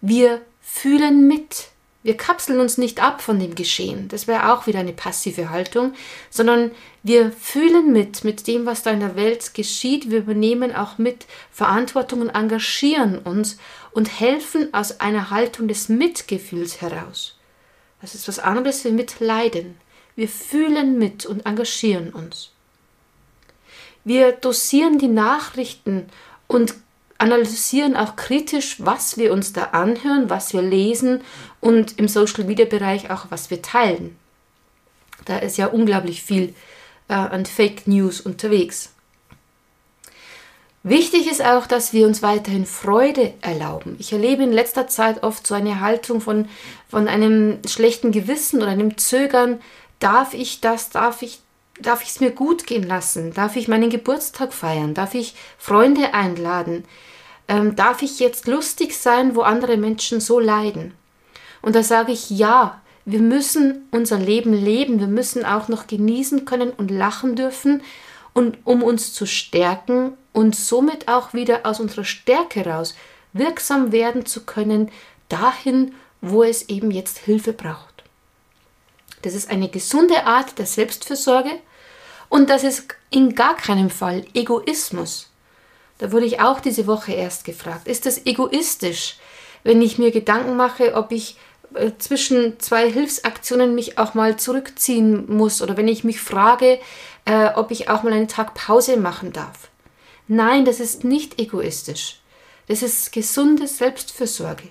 Wir 0.00 0.40
fühlen 0.62 1.28
mit. 1.28 1.68
Wir 2.04 2.18
kapseln 2.18 2.60
uns 2.60 2.76
nicht 2.76 3.02
ab 3.02 3.22
von 3.22 3.40
dem 3.40 3.54
Geschehen, 3.54 4.08
das 4.08 4.26
wäre 4.26 4.52
auch 4.52 4.66
wieder 4.66 4.78
eine 4.78 4.92
passive 4.92 5.48
Haltung, 5.48 5.94
sondern 6.28 6.70
wir 7.02 7.32
fühlen 7.32 7.92
mit, 7.92 8.24
mit 8.24 8.46
dem, 8.46 8.66
was 8.66 8.82
da 8.82 8.90
in 8.90 9.00
der 9.00 9.16
Welt 9.16 9.54
geschieht. 9.54 10.10
Wir 10.10 10.18
übernehmen 10.18 10.74
auch 10.74 10.98
mit 10.98 11.24
Verantwortung 11.50 12.20
und 12.20 12.28
engagieren 12.28 13.18
uns 13.18 13.56
und 13.92 14.20
helfen 14.20 14.72
aus 14.74 15.00
einer 15.00 15.30
Haltung 15.30 15.66
des 15.66 15.88
Mitgefühls 15.88 16.82
heraus. 16.82 17.38
Das 18.02 18.14
ist 18.14 18.28
was 18.28 18.38
anderes 18.38 18.84
wie 18.84 18.90
mitleiden. 18.90 19.78
Wir 20.14 20.28
fühlen 20.28 20.98
mit 20.98 21.24
und 21.24 21.46
engagieren 21.46 22.12
uns. 22.12 22.50
Wir 24.04 24.32
dosieren 24.32 24.98
die 24.98 25.08
Nachrichten 25.08 26.10
und 26.48 26.74
analysieren 27.18 27.96
auch 27.96 28.16
kritisch, 28.16 28.76
was 28.78 29.16
wir 29.16 29.32
uns 29.32 29.52
da 29.52 29.64
anhören, 29.66 30.30
was 30.30 30.52
wir 30.52 30.62
lesen 30.62 31.22
und 31.60 31.98
im 31.98 32.08
Social 32.08 32.44
Media 32.44 32.66
Bereich 32.66 33.10
auch, 33.10 33.26
was 33.30 33.50
wir 33.50 33.62
teilen. 33.62 34.16
Da 35.24 35.38
ist 35.38 35.56
ja 35.56 35.66
unglaublich 35.66 36.22
viel 36.22 36.54
äh, 37.08 37.14
an 37.14 37.46
Fake 37.46 37.86
News 37.86 38.20
unterwegs. 38.20 38.90
Wichtig 40.82 41.30
ist 41.30 41.42
auch, 41.42 41.66
dass 41.66 41.94
wir 41.94 42.06
uns 42.06 42.20
weiterhin 42.20 42.66
Freude 42.66 43.32
erlauben. 43.40 43.96
Ich 43.98 44.12
erlebe 44.12 44.42
in 44.42 44.52
letzter 44.52 44.86
Zeit 44.86 45.22
oft 45.22 45.46
so 45.46 45.54
eine 45.54 45.80
Haltung 45.80 46.20
von, 46.20 46.46
von 46.90 47.08
einem 47.08 47.60
schlechten 47.66 48.12
Gewissen 48.12 48.60
oder 48.60 48.72
einem 48.72 48.98
Zögern. 48.98 49.62
Darf 49.98 50.34
ich 50.34 50.60
das? 50.60 50.90
Darf 50.90 51.22
ich 51.22 51.40
darf 51.80 52.02
ich 52.02 52.10
es 52.10 52.20
mir 52.20 52.30
gut 52.30 52.66
gehen 52.66 52.84
lassen? 52.84 53.32
Darf 53.32 53.56
ich 53.56 53.68
meinen 53.68 53.90
Geburtstag 53.90 54.52
feiern? 54.52 54.94
Darf 54.94 55.14
ich 55.14 55.34
Freunde 55.58 56.14
einladen? 56.14 56.84
Ähm, 57.48 57.76
darf 57.76 58.02
ich 58.02 58.20
jetzt 58.20 58.46
lustig 58.46 58.96
sein, 58.96 59.36
wo 59.36 59.42
andere 59.42 59.76
Menschen 59.76 60.20
so 60.20 60.40
leiden? 60.40 60.94
Und 61.62 61.74
da 61.74 61.82
sage 61.82 62.12
ich 62.12 62.30
ja, 62.30 62.80
wir 63.04 63.20
müssen 63.20 63.86
unser 63.90 64.18
Leben 64.18 64.54
leben, 64.54 64.98
wir 64.98 65.06
müssen 65.06 65.44
auch 65.44 65.68
noch 65.68 65.86
genießen 65.86 66.44
können 66.44 66.70
und 66.70 66.90
lachen 66.90 67.36
dürfen 67.36 67.82
und 68.32 68.58
um 68.64 68.82
uns 68.82 69.12
zu 69.12 69.26
stärken 69.26 70.12
und 70.32 70.56
somit 70.56 71.08
auch 71.08 71.34
wieder 71.34 71.60
aus 71.64 71.80
unserer 71.80 72.04
Stärke 72.04 72.66
raus 72.66 72.94
wirksam 73.34 73.92
werden 73.92 74.26
zu 74.26 74.44
können, 74.44 74.90
dahin, 75.28 75.94
wo 76.20 76.42
es 76.42 76.68
eben 76.68 76.90
jetzt 76.90 77.18
Hilfe 77.18 77.52
braucht. 77.52 77.93
Das 79.24 79.34
ist 79.34 79.50
eine 79.50 79.70
gesunde 79.70 80.26
Art 80.26 80.58
der 80.58 80.66
Selbstfürsorge 80.66 81.50
und 82.28 82.50
das 82.50 82.62
ist 82.62 82.88
in 83.08 83.34
gar 83.34 83.56
keinem 83.56 83.88
Fall 83.88 84.26
Egoismus. 84.34 85.30
Da 85.96 86.12
wurde 86.12 86.26
ich 86.26 86.40
auch 86.40 86.60
diese 86.60 86.86
Woche 86.86 87.12
erst 87.12 87.46
gefragt. 87.46 87.88
Ist 87.88 88.04
das 88.04 88.26
egoistisch, 88.26 89.16
wenn 89.62 89.80
ich 89.80 89.96
mir 89.96 90.10
Gedanken 90.10 90.56
mache, 90.56 90.94
ob 90.94 91.10
ich 91.10 91.38
äh, 91.72 91.92
zwischen 91.96 92.60
zwei 92.60 92.90
Hilfsaktionen 92.90 93.74
mich 93.74 93.96
auch 93.96 94.12
mal 94.12 94.36
zurückziehen 94.36 95.24
muss 95.34 95.62
oder 95.62 95.78
wenn 95.78 95.88
ich 95.88 96.04
mich 96.04 96.20
frage, 96.20 96.78
äh, 97.24 97.48
ob 97.54 97.70
ich 97.70 97.88
auch 97.88 98.02
mal 98.02 98.12
einen 98.12 98.28
Tag 98.28 98.52
Pause 98.52 98.98
machen 98.98 99.32
darf? 99.32 99.70
Nein, 100.28 100.66
das 100.66 100.80
ist 100.80 101.02
nicht 101.02 101.40
egoistisch. 101.40 102.20
Das 102.66 102.82
ist 102.82 103.10
gesunde 103.10 103.68
Selbstfürsorge. 103.68 104.68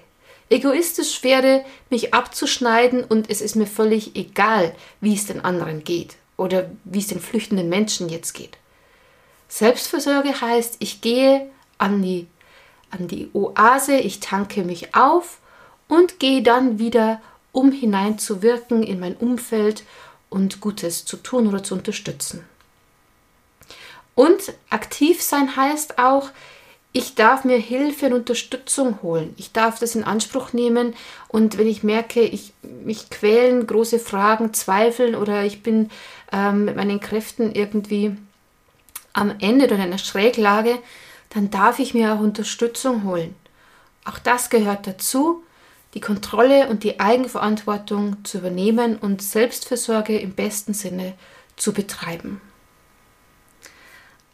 Egoistisch 0.54 1.24
wäre, 1.24 1.66
mich 1.90 2.14
abzuschneiden 2.14 3.04
und 3.04 3.28
es 3.32 3.42
ist 3.42 3.56
mir 3.56 3.66
völlig 3.66 4.16
egal, 4.16 4.76
wie 5.02 5.16
es 5.16 5.26
den 5.26 5.44
anderen 5.44 5.84
geht 5.84 6.16
oder 6.38 6.70
wie 6.84 7.00
es 7.00 7.08
den 7.08 7.20
flüchtenden 7.20 7.70
Menschen 7.70 8.08
jetzt 8.08 8.34
geht. 8.34 8.60
Selbstversorge 9.48 10.42
heißt, 10.42 10.76
ich 10.78 11.02
gehe 11.02 11.50
an 11.80 12.04
die, 12.04 12.28
an 12.92 13.08
die 13.08 13.32
Oase, 13.34 13.96
ich 13.96 14.20
tanke 14.20 14.64
mich 14.64 14.94
auf 14.94 15.40
und 15.88 16.20
gehe 16.20 16.44
dann 16.44 16.78
wieder, 16.78 17.20
um 17.52 17.72
hineinzuwirken 17.72 18.84
in 18.84 19.00
mein 19.00 19.16
Umfeld 19.16 19.84
und 20.30 20.62
Gutes 20.62 21.04
zu 21.04 21.18
tun 21.18 21.48
oder 21.48 21.64
zu 21.64 21.74
unterstützen. 21.74 22.48
Und 24.14 24.54
aktiv 24.70 25.24
sein 25.24 25.56
heißt 25.56 25.98
auch, 25.98 26.30
ich 26.96 27.16
darf 27.16 27.44
mir 27.44 27.58
Hilfe 27.58 28.06
und 28.06 28.14
Unterstützung 28.14 29.02
holen. 29.02 29.34
Ich 29.38 29.52
darf 29.52 29.80
das 29.80 29.96
in 29.96 30.04
Anspruch 30.04 30.54
nehmen 30.54 30.94
und 31.28 31.58
wenn 31.58 31.68
ich 31.68 31.82
merke, 31.82 32.22
ich 32.22 32.54
mich 32.62 33.10
quälen 33.10 33.66
große 33.66 33.98
Fragen, 33.98 34.54
Zweifeln 34.54 35.16
oder 35.16 35.44
ich 35.44 35.64
bin 35.64 35.90
ähm, 36.32 36.66
mit 36.66 36.76
meinen 36.76 37.00
Kräften 37.00 37.54
irgendwie 37.54 38.16
am 39.14 39.34
Ende 39.40 39.66
oder 39.66 39.76
in 39.76 39.82
einer 39.82 39.98
Schräglage, 39.98 40.78
dann 41.30 41.50
darf 41.50 41.80
ich 41.80 41.96
mir 41.96 42.14
auch 42.14 42.20
Unterstützung 42.20 43.04
holen. 43.06 43.36
Auch 44.06 44.20
das 44.20 44.52
gehört 44.52 44.86
dazu, 44.86 45.44
die 45.96 46.02
Kontrolle 46.02 46.70
und 46.70 46.84
die 46.84 47.00
Eigenverantwortung 47.00 48.24
zu 48.24 48.38
übernehmen 48.38 48.98
und 48.98 49.24
Selbstversorge 49.24 50.18
im 50.20 50.34
besten 50.34 50.76
Sinne 50.76 51.14
zu 51.56 51.74
betreiben. 51.74 52.40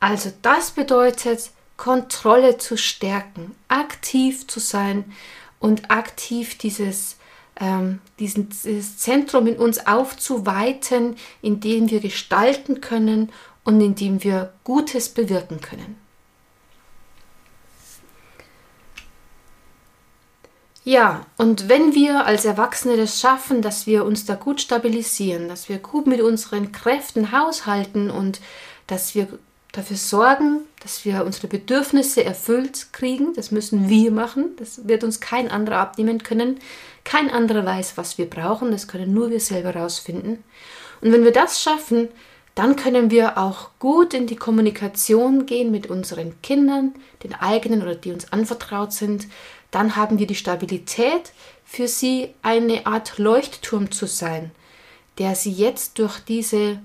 Also 0.02 0.32
das 0.42 0.72
bedeutet, 0.72 1.52
Kontrolle 1.80 2.58
zu 2.58 2.78
stärken, 2.78 3.56
aktiv 3.70 4.46
zu 4.48 4.60
sein 4.60 5.06
und 5.60 5.90
aktiv 5.90 6.58
dieses, 6.58 7.16
ähm, 7.58 8.02
diesen, 8.20 8.50
dieses 8.50 8.98
Zentrum 8.98 9.48
in 9.48 9.56
uns 9.56 9.88
aufzuweiten, 9.88 11.16
in 11.42 11.62
dem 11.62 11.90
wir 11.90 12.02
gestalten 12.02 12.82
können 12.82 13.32
und 13.64 13.80
in 13.80 13.96
dem 13.96 14.22
wir 14.26 14.52
Gutes 14.66 15.08
bewirken 15.08 15.62
können. 15.62 15.96
Ja, 20.84 21.26
und 21.38 21.70
wenn 21.70 21.96
wir 21.96 22.26
als 22.26 22.44
Erwachsene 22.44 22.98
das 22.98 23.22
schaffen, 23.22 23.62
dass 23.62 23.88
wir 23.88 24.04
uns 24.04 24.26
da 24.26 24.36
gut 24.36 24.60
stabilisieren, 24.60 25.48
dass 25.48 25.70
wir 25.70 25.78
gut 25.78 26.08
mit 26.08 26.20
unseren 26.20 26.74
Kräften 26.74 27.32
haushalten 27.32 28.12
und 28.12 28.42
dass 28.88 29.16
wir 29.16 29.40
dafür 29.72 29.98
sorgen, 29.98 30.62
dass 30.82 31.06
wir 31.06 31.24
unsere 31.26 31.48
Bedürfnisse 31.48 32.24
erfüllt 32.24 32.92
kriegen. 32.92 33.34
Das 33.34 33.52
müssen 33.52 33.90
wir 33.90 34.12
machen. 34.12 34.56
Das 34.58 34.88
wird 34.88 35.04
uns 35.04 35.20
kein 35.20 35.50
anderer 35.50 35.78
abnehmen 35.78 36.24
können. 36.24 36.60
Kein 37.04 37.30
anderer 37.30 37.66
weiß, 37.66 37.98
was 37.98 38.18
wir 38.18 38.30
brauchen. 38.30 38.72
Das 38.72 38.88
können 38.88 39.14
nur 39.14 39.30
wir 39.30 39.40
selber 39.40 39.74
herausfinden. 39.74 40.44
Und 41.02 41.12
wenn 41.12 41.24
wir 41.24 41.32
das 41.32 41.62
schaffen, 41.62 42.10
dann 42.56 42.76
können 42.76 43.10
wir 43.10 43.38
auch 43.38 43.70
gut 43.80 44.14
in 44.14 44.28
die 44.28 44.36
Kommunikation 44.36 45.46
gehen 45.46 45.72
mit 45.72 45.88
unseren 45.88 46.42
Kindern, 46.42 46.94
den 47.24 47.34
eigenen 47.34 47.82
oder 47.82 47.96
die 47.96 48.12
uns 48.12 48.34
anvertraut 48.34 48.92
sind. 48.92 49.28
Dann 49.72 49.96
haben 49.96 50.20
wir 50.20 50.28
die 50.28 50.36
Stabilität, 50.36 51.32
für 51.64 51.88
sie 51.88 52.34
eine 52.42 52.88
Art 52.88 53.20
Leuchtturm 53.20 53.92
zu 53.92 54.08
sein, 54.08 54.50
der 55.20 55.36
sie 55.36 55.52
jetzt 55.52 56.00
durch 56.00 56.20
diese 56.20 56.80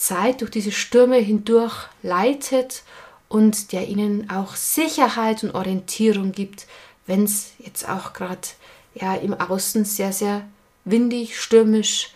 Zeit, 0.00 0.40
durch 0.40 0.50
diese 0.50 0.72
Stürme 0.72 1.16
hindurch 1.16 1.88
leitet 2.02 2.82
und 3.28 3.72
der 3.72 3.86
ihnen 3.86 4.30
auch 4.30 4.56
Sicherheit 4.56 5.44
und 5.44 5.54
Orientierung 5.54 6.32
gibt, 6.32 6.66
wenn 7.06 7.24
es 7.24 7.52
jetzt 7.58 7.88
auch 7.88 8.12
gerade 8.12 8.48
ja, 8.94 9.14
im 9.14 9.34
Außen 9.34 9.84
sehr, 9.84 10.12
sehr 10.12 10.42
windig, 10.84 11.38
stürmisch, 11.38 12.10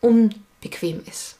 unbequem 0.00 1.02
ist. 1.06 1.36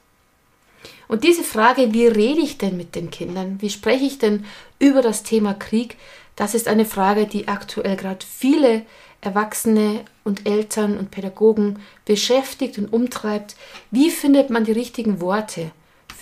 Und 1.09 1.25
diese 1.25 1.43
Frage, 1.43 1.93
wie 1.93 2.07
rede 2.07 2.41
ich 2.41 2.59
denn 2.59 2.77
mit 2.77 2.95
den 2.95 3.11
Kindern, 3.11 3.61
wie 3.61 3.69
spreche 3.69 4.05
ich 4.05 4.19
denn 4.19 4.47
über 4.79 5.03
das 5.03 5.25
Thema 5.25 5.53
Krieg, 5.53 5.97
das 6.37 6.55
ist 6.55 6.69
eine 6.69 6.87
Frage, 6.87 7.27
die 7.27 7.49
aktuell 7.49 7.97
gerade 7.97 8.25
viele 8.25 8.87
Erwachsene 9.21 10.05
und 10.25 10.47
Eltern 10.47 10.97
und 10.97 11.11
Pädagogen 11.11 11.81
beschäftigt 12.05 12.79
und 12.79 12.93
umtreibt. 12.93 13.57
Wie 13.91 14.11
findet 14.11 14.51
man 14.51 14.65
die 14.65 14.73
richtigen 14.73 15.21
Worte? 15.21 15.73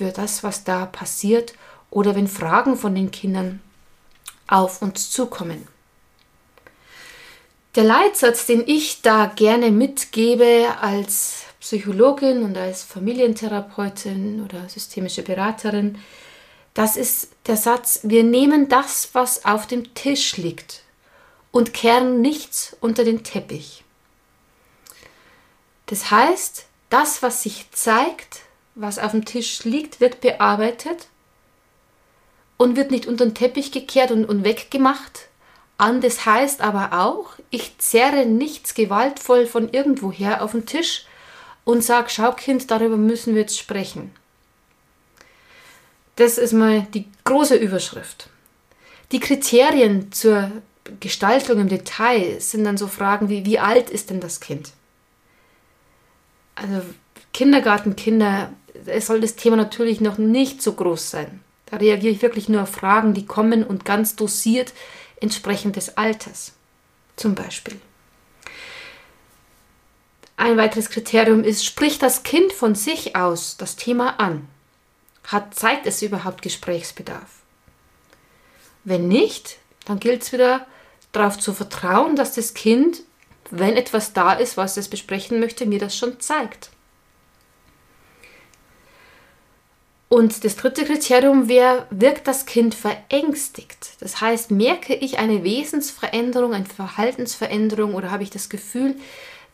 für 0.01 0.13
das, 0.13 0.43
was 0.43 0.65
da 0.65 0.87
passiert 0.87 1.53
oder 1.91 2.15
wenn 2.15 2.27
Fragen 2.27 2.75
von 2.75 2.95
den 2.95 3.11
Kindern 3.11 3.61
auf 4.47 4.81
uns 4.81 5.11
zukommen. 5.11 5.69
Der 7.75 7.85
Leitsatz, 7.85 8.47
den 8.47 8.67
ich 8.67 9.03
da 9.03 9.27
gerne 9.27 9.71
mitgebe 9.71 10.69
als 10.81 11.43
Psychologin 11.61 12.45
und 12.45 12.57
als 12.57 12.83
Familientherapeutin 12.83 14.43
oder 14.43 14.71
systemische 14.71 15.23
Beraterin, 15.23 15.99
das 16.73 16.97
ist 16.97 17.33
der 17.47 17.59
Satz, 17.59 18.01
wir 18.03 18.25
nehmen 18.25 18.71
das, 18.71 19.11
was 19.13 19.45
auf 19.45 19.67
dem 19.67 19.93
Tisch 19.93 20.39
liegt 20.39 20.81
und 21.51 21.75
kehren 21.75 22.23
nichts 22.23 22.75
unter 22.81 23.05
den 23.05 23.23
Teppich. 23.23 23.80
Das 25.91 26.13
heißt, 26.13 26.67
das, 26.89 27.21
was 27.21 27.43
sich 27.43 27.69
zeigt, 27.73 28.43
was 28.77 29.01
auf 29.01 29.11
dem 29.11 29.25
Tisch 29.25 29.65
liegt, 29.65 30.01
wird 30.01 30.21
bearbeitet 30.21 31.09
und 32.57 32.77
wird 32.77 32.93
nicht 32.93 33.07
unter 33.07 33.27
den 33.27 33.35
Teppich 33.35 33.73
gekehrt 33.73 34.13
und, 34.13 34.25
und 34.25 34.45
weggemacht. 34.45 35.27
An 35.79 36.01
das 36.01 36.27
heißt 36.27 36.61
aber 36.61 37.01
auch, 37.01 37.31
ich 37.51 37.77
zerre 37.79 38.25
nichts 38.25 38.75
gewaltvoll 38.75 39.47
von 39.47 39.69
irgendwoher 39.73 40.45
auf 40.45 40.53
den 40.53 40.65
Tisch 40.65 41.07
und 41.65 41.83
sage, 41.83 42.09
schau 42.11 42.31
Kind, 42.33 42.71
darüber 42.71 42.97
müssen 42.97 43.35
wir 43.35 43.41
jetzt 43.41 43.59
sprechen. 43.59 44.13
Das 46.15 46.39
ist 46.39 46.53
mal 46.53 46.87
die 46.95 47.09
große 47.25 47.57
Überschrift. 47.57 48.29
Die 49.11 49.19
Kriterien 49.19 50.13
zur 50.13 50.53
Gestaltung 51.01 51.59
im 51.59 51.69
Detail 51.69 52.41
sind 52.41 52.63
dann 52.63 52.77
so 52.77 52.87
Fragen 52.87 53.29
wie, 53.29 53.45
wie 53.45 53.59
alt 53.59 53.91
ist 53.91 54.11
denn 54.11 54.21
das 54.21 54.39
Kind? 54.39 54.71
Also 56.61 56.83
Kindergartenkinder, 57.33 58.53
es 58.87 59.07
soll 59.07 59.21
das 59.21 59.37
Thema 59.37 59.57
natürlich 59.57 60.01
noch 60.01 60.19
nicht 60.19 60.63
so 60.63 60.73
groß 60.73 61.11
sein. 61.11 61.41
Da 61.67 61.79
reagiere 61.79 62.13
ich 62.13 62.23
wirklich 62.23 62.49
nur 62.49 62.63
auf 62.63 62.71
Fragen, 62.71 63.15
die 63.15 63.27
kommen 63.27 63.65
und 63.65 63.85
ganz 63.85 64.17
dosiert 64.17 64.73
entsprechend 65.21 65.77
des 65.77 65.97
Alters. 65.97 66.53
Zum 67.17 67.35
Beispiel. 67.35 67.81
Ein 70.37 70.57
weiteres 70.57 70.91
Kriterium 70.91 71.45
ist, 71.45 71.65
spricht 71.65 72.03
das 72.03 72.23
Kind 72.23 72.53
von 72.53 72.75
sich 72.75 73.15
aus 73.15 73.57
das 73.57 73.77
Thema 73.77 74.19
an? 74.19 74.49
Hat, 75.25 75.55
zeigt 75.55 75.87
es 75.87 76.03
überhaupt 76.03 76.43
Gesprächsbedarf? 76.43 77.41
Wenn 78.85 79.07
nicht, 79.07 79.59
dann 79.85 80.01
gilt 80.01 80.23
es 80.23 80.33
wieder 80.33 80.67
darauf 81.13 81.39
zu 81.39 81.53
vertrauen, 81.53 82.17
dass 82.17 82.35
das 82.35 82.55
Kind, 82.55 83.03
wenn 83.51 83.77
etwas 83.77 84.13
da 84.13 84.33
ist, 84.33 84.57
was 84.57 84.77
es 84.77 84.89
besprechen 84.89 85.41
möchte, 85.41 85.67
mir 85.67 85.79
das 85.79 85.97
schon 85.97 86.21
zeigt. 86.21 86.71
Und 90.09 90.45
das 90.45 90.57
dritte 90.57 90.85
Kriterium 90.85 91.49
wäre, 91.49 91.87
wirkt 91.91 92.27
das 92.27 92.45
Kind 92.45 92.75
verängstigt? 92.75 93.91
Das 94.01 94.21
heißt, 94.21 94.51
merke 94.51 94.95
ich 94.95 95.19
eine 95.19 95.45
Wesensveränderung, 95.45 96.53
eine 96.53 96.65
Verhaltensveränderung 96.65 97.95
oder 97.95 98.11
habe 98.11 98.25
ich 98.25 98.31
das 98.31 98.49
Gefühl, 98.49 98.97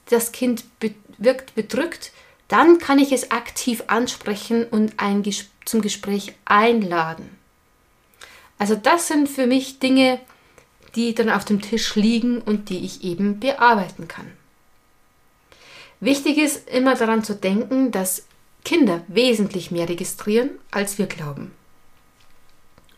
das 0.09 0.33
Kind 0.33 0.65
wirkt 1.19 1.55
bedrückt, 1.55 2.13
dann 2.49 2.79
kann 2.79 2.99
ich 2.99 3.13
es 3.13 3.33
aktiv 3.33 3.85
ansprechen 3.89 4.65
und 4.65 4.95
ein 4.97 5.23
zum 5.67 5.83
Gespräch 5.83 6.35
einladen. 6.47 7.37
Also 8.59 8.77
das 8.77 9.09
sind 9.09 9.29
für 9.29 9.47
mich 9.47 9.79
Dinge, 9.79 10.21
die 10.97 11.15
dann 11.15 11.31
auf 11.31 11.45
dem 11.45 11.61
Tisch 11.61 11.95
liegen 11.95 12.41
und 12.41 12.71
die 12.71 12.85
ich 12.85 13.05
eben 13.05 13.39
bearbeiten 13.39 14.09
kann. 14.09 14.33
Wichtig 16.01 16.39
ist 16.39 16.69
immer 16.69 16.95
daran 16.95 17.23
zu 17.23 17.35
denken, 17.35 17.91
dass 17.91 18.25
Kinder 18.65 19.03
wesentlich 19.07 19.71
mehr 19.71 19.89
registrieren, 19.89 20.51
als 20.71 20.99
wir 20.99 21.07
glauben. 21.07 21.53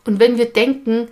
Und 0.05 0.19
wenn 0.19 0.39
wir 0.39 0.47
denken, 0.47 1.09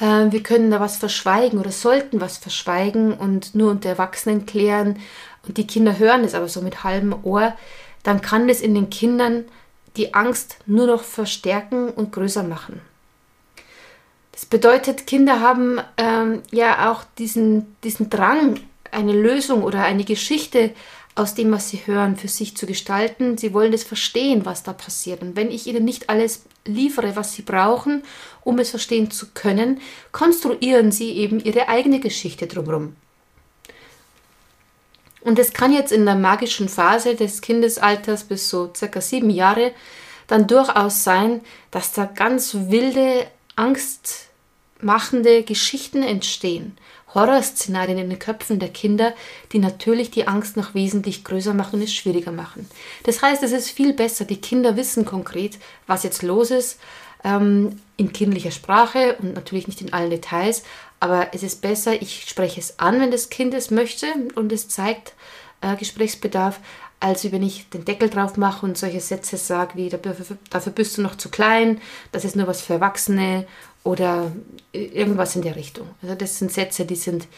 äh, 0.00 0.30
wir 0.30 0.42
können 0.42 0.70
da 0.70 0.80
was 0.80 0.96
verschweigen 0.96 1.58
oder 1.58 1.70
sollten 1.70 2.20
was 2.20 2.38
verschweigen 2.38 3.12
und 3.12 3.54
nur 3.54 3.70
unter 3.70 3.90
Erwachsenen 3.90 4.46
klären 4.46 4.98
und 5.46 5.58
die 5.58 5.66
Kinder 5.66 5.98
hören 5.98 6.24
es 6.24 6.34
aber 6.34 6.48
so 6.48 6.62
mit 6.62 6.84
halbem 6.84 7.14
Ohr, 7.24 7.54
dann 8.02 8.22
kann 8.22 8.48
das 8.48 8.60
in 8.60 8.74
den 8.74 8.90
Kindern 8.90 9.44
die 9.96 10.14
Angst 10.14 10.56
nur 10.66 10.86
noch 10.86 11.02
verstärken 11.02 11.90
und 11.90 12.12
größer 12.12 12.42
machen. 12.42 12.80
Das 14.34 14.46
bedeutet, 14.46 15.06
Kinder 15.06 15.40
haben 15.40 15.80
ähm, 15.96 16.42
ja 16.50 16.90
auch 16.90 17.04
diesen, 17.18 17.76
diesen 17.84 18.10
Drang, 18.10 18.58
eine 18.90 19.12
Lösung 19.12 19.62
oder 19.62 19.84
eine 19.84 20.04
Geschichte 20.04 20.72
aus 21.14 21.34
dem, 21.34 21.52
was 21.52 21.70
sie 21.70 21.82
hören, 21.86 22.16
für 22.16 22.26
sich 22.26 22.56
zu 22.56 22.66
gestalten. 22.66 23.38
Sie 23.38 23.54
wollen 23.54 23.72
es 23.72 23.84
verstehen, 23.84 24.44
was 24.44 24.64
da 24.64 24.72
passiert. 24.72 25.22
Und 25.22 25.36
wenn 25.36 25.52
ich 25.52 25.68
ihnen 25.68 25.84
nicht 25.84 26.10
alles 26.10 26.42
liefere, 26.64 27.14
was 27.14 27.32
sie 27.34 27.42
brauchen, 27.42 28.02
um 28.42 28.58
es 28.58 28.70
verstehen 28.70 29.12
zu 29.12 29.26
können, 29.34 29.80
konstruieren 30.10 30.90
sie 30.90 31.12
eben 31.12 31.38
ihre 31.38 31.68
eigene 31.68 32.00
Geschichte 32.00 32.48
drumherum. 32.48 32.96
Und 35.20 35.38
es 35.38 35.52
kann 35.52 35.72
jetzt 35.72 35.92
in 35.92 36.04
der 36.04 36.16
magischen 36.16 36.68
Phase 36.68 37.14
des 37.14 37.40
Kindesalters 37.40 38.24
bis 38.24 38.50
so 38.50 38.72
circa 38.74 39.00
sieben 39.00 39.30
Jahre 39.30 39.72
dann 40.26 40.48
durchaus 40.48 41.04
sein, 41.04 41.40
dass 41.70 41.92
da 41.92 42.04
ganz 42.04 42.54
wilde, 42.54 43.26
angstmachende 43.56 45.42
Geschichten 45.42 46.02
entstehen. 46.02 46.76
Horrorszenarien 47.14 47.98
in 47.98 48.10
den 48.10 48.18
Köpfen 48.18 48.58
der 48.58 48.70
Kinder, 48.70 49.14
die 49.52 49.60
natürlich 49.60 50.10
die 50.10 50.26
Angst 50.26 50.56
noch 50.56 50.74
wesentlich 50.74 51.22
größer 51.24 51.54
machen 51.54 51.76
und 51.76 51.82
es 51.82 51.94
schwieriger 51.94 52.32
machen. 52.32 52.68
Das 53.04 53.22
heißt, 53.22 53.42
es 53.44 53.52
ist 53.52 53.70
viel 53.70 53.92
besser, 53.92 54.24
die 54.24 54.40
Kinder 54.40 54.76
wissen 54.76 55.04
konkret, 55.04 55.58
was 55.86 56.02
jetzt 56.02 56.22
los 56.22 56.50
ist, 56.50 56.80
ähm, 57.22 57.80
in 57.96 58.12
kindlicher 58.12 58.50
Sprache 58.50 59.16
und 59.20 59.34
natürlich 59.34 59.68
nicht 59.68 59.80
in 59.80 59.92
allen 59.92 60.10
Details, 60.10 60.64
aber 61.00 61.28
es 61.32 61.42
ist 61.42 61.60
besser, 61.60 62.00
ich 62.00 62.28
spreche 62.28 62.60
es 62.60 62.78
an, 62.78 63.00
wenn 63.00 63.10
das 63.10 63.30
Kind 63.30 63.54
es 63.54 63.70
möchte 63.70 64.06
und 64.34 64.50
es 64.52 64.68
zeigt 64.68 65.14
äh, 65.60 65.76
Gesprächsbedarf, 65.76 66.60
als 67.04 67.30
wenn 67.30 67.42
ich 67.42 67.68
den 67.68 67.84
Deckel 67.84 68.08
drauf 68.08 68.38
mache 68.38 68.64
und 68.64 68.78
solche 68.78 69.00
Sätze 69.00 69.36
sage 69.36 69.72
wie, 69.74 69.90
dafür, 69.90 70.72
bist 70.74 70.96
du 70.96 71.02
noch 71.02 71.16
zu 71.16 71.28
klein, 71.28 71.82
das 72.12 72.24
ist 72.24 72.34
nur 72.34 72.46
was 72.46 72.62
für 72.62 72.72
Erwachsene 72.72 73.46
oder 73.82 74.32
irgendwas 74.72 75.36
in 75.36 75.42
der 75.42 75.54
Richtung. 75.54 75.86
Also 76.00 76.14
das 76.14 76.38
sind 76.38 76.50
Sätze, 76.50 76.86
die 76.86 76.96
sind 76.96 77.28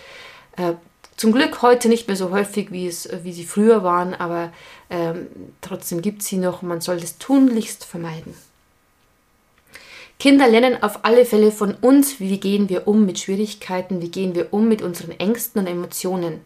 äh, 0.57 0.74
zum 1.16 1.33
Glück 1.33 1.62
heute 1.62 1.88
nicht 1.88 2.07
mehr 2.07 2.16
so 2.16 2.31
häufig, 2.31 2.70
wie, 2.70 2.87
es, 2.87 3.09
wie 3.24 3.33
sie 3.33 3.44
früher 3.44 3.83
waren, 3.83 4.14
aber 4.14 4.52
ähm, 4.88 5.26
trotzdem 5.62 6.00
gibt 6.00 6.22
es 6.22 6.29
sie 6.29 6.37
noch. 6.37 6.62
Man 6.62 6.81
soll 6.81 7.00
das 7.00 7.18
tunlichst 7.18 7.85
vermeiden. 7.85 8.35
Kinder 10.20 10.46
lernen 10.46 10.81
auf 10.81 11.05
alle 11.05 11.24
Fälle 11.24 11.50
von 11.50 11.74
uns, 11.74 12.20
wie 12.20 12.38
gehen 12.38 12.68
wir 12.68 12.87
um 12.87 13.05
mit 13.05 13.18
Schwierigkeiten, 13.18 14.00
wie 14.00 14.11
gehen 14.12 14.37
wir 14.37 14.52
um 14.52 14.68
mit 14.68 14.81
unseren 14.81 15.11
Ängsten 15.11 15.61
und 15.61 15.66
Emotionen. 15.66 16.42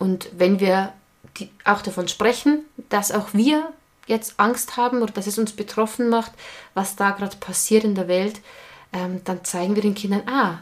Und 0.00 0.28
wenn 0.36 0.58
wir 0.58 0.92
die, 1.38 1.50
auch 1.64 1.82
davon 1.82 2.08
sprechen, 2.08 2.64
dass 2.88 3.12
auch 3.12 3.28
wir 3.32 3.72
jetzt 4.06 4.34
Angst 4.38 4.76
haben 4.76 5.02
oder 5.02 5.12
dass 5.12 5.26
es 5.26 5.38
uns 5.38 5.52
betroffen 5.52 6.08
macht, 6.08 6.32
was 6.74 6.96
da 6.96 7.10
gerade 7.12 7.36
passiert 7.36 7.84
in 7.84 7.94
der 7.94 8.08
Welt, 8.08 8.40
ähm, 8.92 9.20
dann 9.24 9.44
zeigen 9.44 9.74
wir 9.74 9.82
den 9.82 9.94
Kindern, 9.94 10.22
ah, 10.26 10.58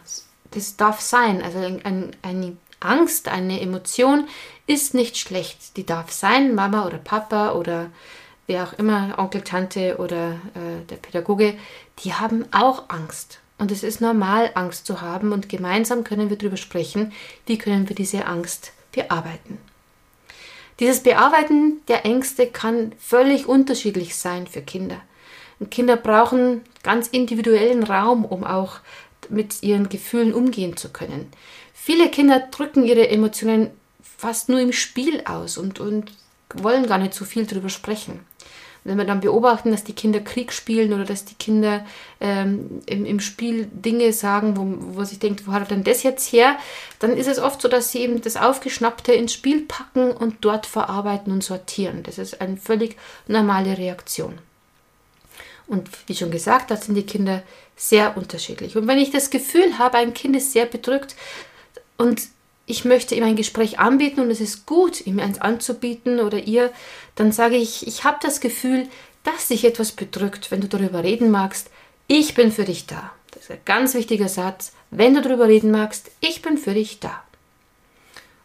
das 0.51 0.77
darf 0.77 1.01
sein. 1.01 1.43
Also 1.43 1.59
ein, 1.59 2.17
eine 2.23 2.57
Angst, 2.81 3.29
eine 3.29 3.61
Emotion 3.61 4.29
ist 4.67 4.95
nicht 4.95 5.17
schlecht. 5.17 5.77
Die 5.77 5.87
darf 5.87 6.11
sein, 6.11 6.55
Mama 6.55 6.87
oder 6.87 6.99
Papa 6.99 7.53
oder 7.53 7.91
wer 8.47 8.65
auch 8.65 8.73
immer, 8.75 9.15
Onkel, 9.19 9.43
Tante 9.43 9.99
oder 9.99 10.33
äh, 10.55 10.85
der 10.89 10.97
Pädagoge, 10.97 11.57
die 12.01 12.15
haben 12.15 12.47
auch 12.53 12.89
Angst. 12.89 13.41
Und 13.59 13.71
es 13.71 13.83
ist 13.83 14.01
normal, 14.01 14.51
Angst 14.55 14.87
zu 14.87 15.03
haben 15.03 15.33
und 15.33 15.49
gemeinsam 15.49 16.03
können 16.03 16.31
wir 16.31 16.39
darüber 16.39 16.57
sprechen, 16.57 17.13
wie 17.47 17.59
können 17.59 17.89
wir 17.89 17.97
diese 17.97 18.27
Angst 18.27 18.73
bearbeiten. 18.93 19.59
Dieses 20.81 21.01
Bearbeiten 21.01 21.83
der 21.89 22.07
Ängste 22.07 22.47
kann 22.47 22.93
völlig 22.99 23.47
unterschiedlich 23.47 24.17
sein 24.17 24.47
für 24.47 24.63
Kinder. 24.63 25.03
Und 25.59 25.71
Kinder 25.71 25.97
brauchen 25.97 26.63
ganz 26.83 27.07
individuellen 27.09 27.85
Raum, 27.85 28.25
um 28.25 28.45
auch 28.45 28.81
mit 29.29 29.63
ihren 29.63 29.91
Gefühlen 29.91 30.33
umgehen 30.33 30.79
zu 30.79 30.89
können. 30.89 31.31
Viele 31.75 32.09
Kinder 32.09 32.41
drücken 32.51 32.85
ihre 32.85 33.09
Emotionen 33.09 33.71
fast 34.03 34.49
nur 34.49 34.59
im 34.59 34.73
Spiel 34.73 35.23
aus 35.27 35.59
und, 35.59 35.81
und 35.81 36.13
wollen 36.55 36.87
gar 36.87 36.99
nicht 36.99 37.15
so 37.15 37.27
viel 37.27 37.45
darüber 37.45 37.69
sprechen. 37.69 38.21
Wenn 38.85 38.99
wir 38.99 39.05
dann 39.05 39.21
beobachten, 39.21 39.71
dass 39.71 39.85
die 39.85 39.93
Kinder 39.93 40.21
Krieg 40.21 40.53
spielen 40.53 40.93
oder 40.93 41.05
dass 41.05 41.25
die 41.25 41.35
Kinder 41.35 41.85
ähm, 42.21 42.81
im, 42.87 43.05
im 43.05 43.21
Spiel 43.21 43.67
Dinge 43.67 44.13
sagen, 44.13 44.57
wo, 44.57 44.97
wo 44.97 45.05
sich 45.05 45.19
denkt, 45.19 45.47
wo 45.47 45.53
hat 45.53 45.63
er 45.63 45.69
denn 45.69 45.85
das 45.85 46.03
jetzt 46.03 46.33
her, 46.33 46.57
dann 46.99 47.17
ist 47.17 47.29
es 47.29 47.39
oft 47.39 47.61
so, 47.61 47.69
dass 47.69 47.93
sie 47.93 48.01
eben 48.01 48.21
das 48.23 48.37
Aufgeschnappte 48.37 49.13
ins 49.13 49.33
Spiel 49.33 49.63
packen 49.63 50.11
und 50.13 50.37
dort 50.41 50.67
verarbeiten 50.67 51.33
und 51.33 51.45
sortieren. 51.45 52.03
Das 52.03 52.19
ist 52.19 52.41
eine 52.41 52.57
völlig 52.57 52.97
normale 53.27 53.77
Reaktion. 53.77 54.39
Und 55.67 55.89
wie 56.07 56.17
schon 56.17 56.31
gesagt, 56.33 56.71
da 56.71 56.77
sind 56.77 56.97
die 56.97 57.07
Kinder 57.07 57.43
sehr 57.77 58.17
unterschiedlich. 58.17 58.77
Und 58.77 58.89
wenn 58.89 58.99
ich 58.99 59.11
das 59.11 59.31
Gefühl 59.31 59.79
habe, 59.79 59.99
ein 59.99 60.15
Kind 60.15 60.35
ist 60.35 60.53
sehr 60.53 60.67
bedrückt 60.67 61.15
und 61.97 62.23
ich 62.71 62.85
möchte 62.85 63.15
ihm 63.15 63.25
ein 63.25 63.37
Gespräch 63.37 63.79
anbieten 63.79 64.21
und 64.21 64.31
es 64.31 64.41
ist 64.41 64.65
gut, 64.65 65.07
ihm 65.07 65.19
eins 65.19 65.41
anzubieten 65.41 66.21
oder 66.21 66.39
ihr, 66.39 66.73
dann 67.17 67.33
sage 67.33 67.57
ich, 67.57 67.87
ich 67.87 68.05
habe 68.05 68.19
das 68.23 68.41
Gefühl, 68.41 68.89
dass 69.25 69.49
dich 69.49 69.65
etwas 69.65 69.93
bedrückt, 69.93 70.51
wenn 70.51 70.61
du 70.61 70.69
darüber 70.69 71.03
reden 71.03 71.31
magst, 71.31 71.71
ich 72.07 72.35
bin 72.35 72.53
für 72.53 72.65
dich 72.65 72.87
da. 72.87 73.13
Das 73.33 73.45
ist 73.45 73.51
ein 73.51 73.61
ganz 73.65 73.95
wichtiger 73.95 74.29
Satz. 74.29 74.73
Wenn 74.91 75.15
du 75.15 75.21
darüber 75.21 75.47
reden 75.47 75.71
magst, 75.71 76.11
ich 76.21 76.43
bin 76.43 76.59
für 76.59 76.75
dich 76.75 77.01
da. 77.01 77.23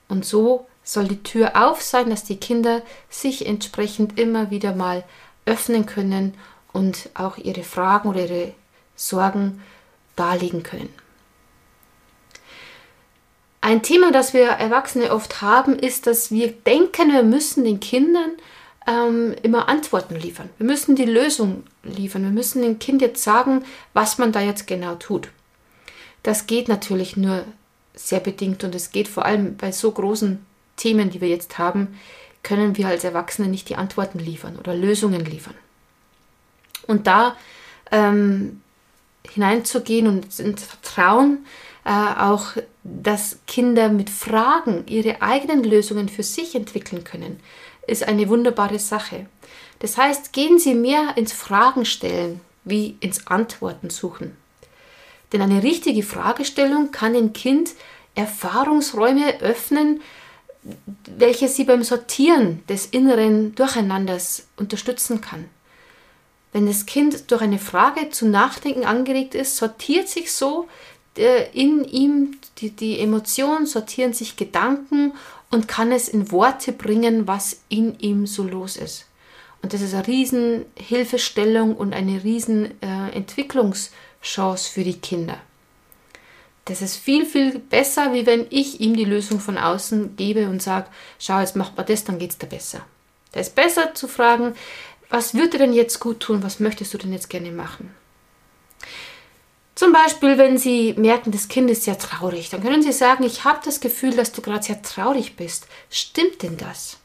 Und 0.07 0.25
so 0.25 0.67
soll 0.83 1.07
die 1.07 1.23
Tür 1.23 1.67
auf 1.67 1.81
sein, 1.81 2.09
dass 2.09 2.23
die 2.23 2.38
Kinder 2.38 2.81
sich 3.09 3.45
entsprechend 3.45 4.19
immer 4.19 4.51
wieder 4.51 4.75
mal 4.75 5.03
öffnen 5.45 5.85
können 5.85 6.35
und 6.73 7.09
auch 7.13 7.38
ihre 7.38 7.63
Fragen 7.63 8.09
oder 8.09 8.21
ihre 8.21 8.53
Sorgen 8.95 9.61
darlegen 10.15 10.63
können. 10.63 10.93
Ein 13.65 13.82
Thema, 13.82 14.12
das 14.12 14.36
wir 14.36 14.45
Erwachsene 14.45 15.10
oft 15.10 15.41
haben, 15.41 15.80
ist, 15.80 16.06
dass 16.06 16.30
wir 16.30 16.51
denken, 16.51 17.12
wir 17.12 17.23
müssen 17.23 17.63
den 17.63 17.80
Kindern 17.80 18.34
ähm, 18.86 19.34
immer 19.41 19.67
Antworten 19.67 20.13
liefern. 20.13 20.51
Wir 20.60 20.67
müssen 20.67 20.95
die 20.95 21.06
Lösung 21.06 21.63
liefern. 21.82 22.21
Wir 22.21 22.30
müssen 22.30 22.62
dem 22.62 22.78
Kind 22.78 23.01
jetzt 23.01 23.23
sagen, 23.23 23.65
was 23.93 24.19
man 24.19 24.32
da 24.32 24.39
jetzt 24.39 24.67
genau 24.67 24.93
tut. 24.93 25.30
Das 26.21 26.45
geht 26.45 26.67
natürlich 26.67 27.17
nur 27.17 27.43
sehr 27.95 28.19
bedingt 28.19 28.63
und 28.63 28.75
es 28.75 28.91
geht 28.91 29.08
vor 29.08 29.25
allem 29.25 29.58
bei 29.58 29.71
so 29.71 29.91
großen 29.91 30.45
Themen, 30.78 31.10
die 31.10 31.19
wir 31.19 31.30
jetzt 31.30 31.58
haben, 31.58 31.99
können 32.43 32.78
wir 32.78 32.88
als 32.88 33.04
Erwachsene 33.04 33.47
nicht 33.47 33.67
die 33.67 33.78
Antworten 33.78 34.19
liefern 34.19 34.58
oder 34.60 34.75
Lösungen 34.75 35.25
liefern. 35.25 35.56
Und 36.86 37.08
da 37.08 37.36
ähm, 37.91 38.62
hineinzugehen 39.28 40.06
und 40.06 40.39
ins 40.39 40.63
Vertrauen, 40.65 41.47
äh, 41.84 41.89
auch, 41.89 42.58
dass 42.86 43.39
Kinder 43.48 43.89
mit 43.89 44.12
Fragen 44.12 44.84
ihre 44.86 45.21
eigenen 45.24 45.63
Lösungen 45.63 46.08
für 46.08 46.21
sich 46.21 46.54
entwickeln 46.54 47.04
können, 47.04 47.39
ist 47.88 48.08
eine 48.08 48.30
wunderbare 48.30 48.78
Sache. 48.78 49.26
Das 49.80 49.98
heißt, 49.98 50.34
gehen 50.34 50.60
Sie 50.60 50.76
mehr 50.76 51.17
ins 51.17 51.34
Fragen 51.34 51.86
stellen 51.86 52.41
wie 52.63 52.98
ins 53.00 53.28
Antworten 53.28 53.89
suchen. 53.89 54.38
Denn 55.34 55.41
eine 55.41 55.63
richtige 55.63 56.04
Fragestellung 56.04 56.91
kann 56.91 57.13
dem 57.13 57.34
Kind 57.34 57.71
Erfahrungsräume 58.15 59.41
öffnen, 59.41 60.02
welche 61.17 61.48
sie 61.48 61.63
beim 61.63 61.84
Sortieren 61.84 62.63
des 62.67 62.88
inneren 62.88 63.54
Durcheinanders 63.56 64.48
unterstützen 64.58 65.21
kann. 65.21 65.45
Wenn 66.54 66.67
das 66.67 66.86
Kind 66.86 67.30
durch 67.32 67.41
eine 67.41 67.60
Frage 67.60 68.10
zum 68.10 68.32
Nachdenken 68.32 68.86
angeregt 68.86 69.36
ist, 69.36 69.58
sortiert 69.58 70.08
sich 70.08 70.32
so 70.32 70.67
in 71.17 71.84
ihm 71.86 72.38
die, 72.58 72.71
die 72.71 72.99
Emotionen, 72.99 73.65
sortieren 73.65 74.13
sich 74.13 74.36
Gedanken 74.36 75.13
und 75.51 75.67
kann 75.67 75.91
es 75.91 76.10
in 76.10 76.32
Worte 76.32 76.71
bringen, 76.71 77.28
was 77.28 77.62
in 77.69 77.99
ihm 77.99 78.28
so 78.28 78.43
los 78.43 78.78
ist. 78.78 79.06
Und 79.62 79.73
das 79.73 79.82
ist 79.82 79.93
eine 79.93 80.08
riesen 80.08 80.65
Hilfestellung 80.75 81.75
und 81.75 81.93
eine 81.93 82.23
riesen 82.23 82.82
äh, 82.82 83.10
Entwicklungschance 83.13 84.69
für 84.69 84.84
die 84.84 84.99
Kinder. 84.99 85.38
Das 86.65 86.82
ist 86.82 86.97
viel, 86.97 87.25
viel 87.25 87.60
besser, 87.60 88.13
wie 88.13 88.25
wenn 88.25 88.47
ich 88.49 88.82
ihm 88.82 88.95
die 88.95 89.06
Lösung 89.06 89.39
von 89.39 89.58
außen 89.58 90.15
gebe 90.15 90.49
und 90.49 90.62
sage, 90.62 90.88
schau, 91.19 91.39
jetzt 91.39 91.56
macht 91.56 91.78
man 91.78 91.86
das, 91.86 92.04
dann 92.04 92.19
geht 92.19 92.32
es 92.32 92.38
dir 92.38 92.47
besser. 92.47 92.82
Da 93.32 93.39
ist 93.39 93.56
besser 93.56 93.93
zu 93.93 94.08
fragen, 94.08 94.56
was 95.10 95.36
würde 95.36 95.60
denn 95.60 95.73
jetzt 95.73 95.99
gut 95.99 96.21
tun, 96.21 96.41
was 96.41 96.60
möchtest 96.60 96.93
du 96.93 96.97
denn 96.97 97.13
jetzt 97.13 97.30
gerne 97.30 97.51
machen? 97.51 97.93
Zum 99.75 99.91
Beispiel, 99.91 100.38
wenn 100.38 100.57
Sie 100.57 100.93
merken, 100.93 101.31
das 101.31 101.49
Kind 101.49 101.69
ist 101.69 101.83
sehr 101.83 101.99
traurig, 101.99 102.49
dann 102.49 102.63
können 102.63 102.81
Sie 102.81 102.93
sagen, 102.93 103.25
ich 103.25 103.43
habe 103.43 103.59
das 103.65 103.81
Gefühl, 103.81 104.15
dass 104.15 104.31
du 104.31 104.41
gerade 104.41 104.63
sehr 104.63 104.81
traurig 104.81 105.35
bist. 105.35 105.67
Stimmt 105.89 106.43
denn 106.43 106.55
das? 106.55 106.97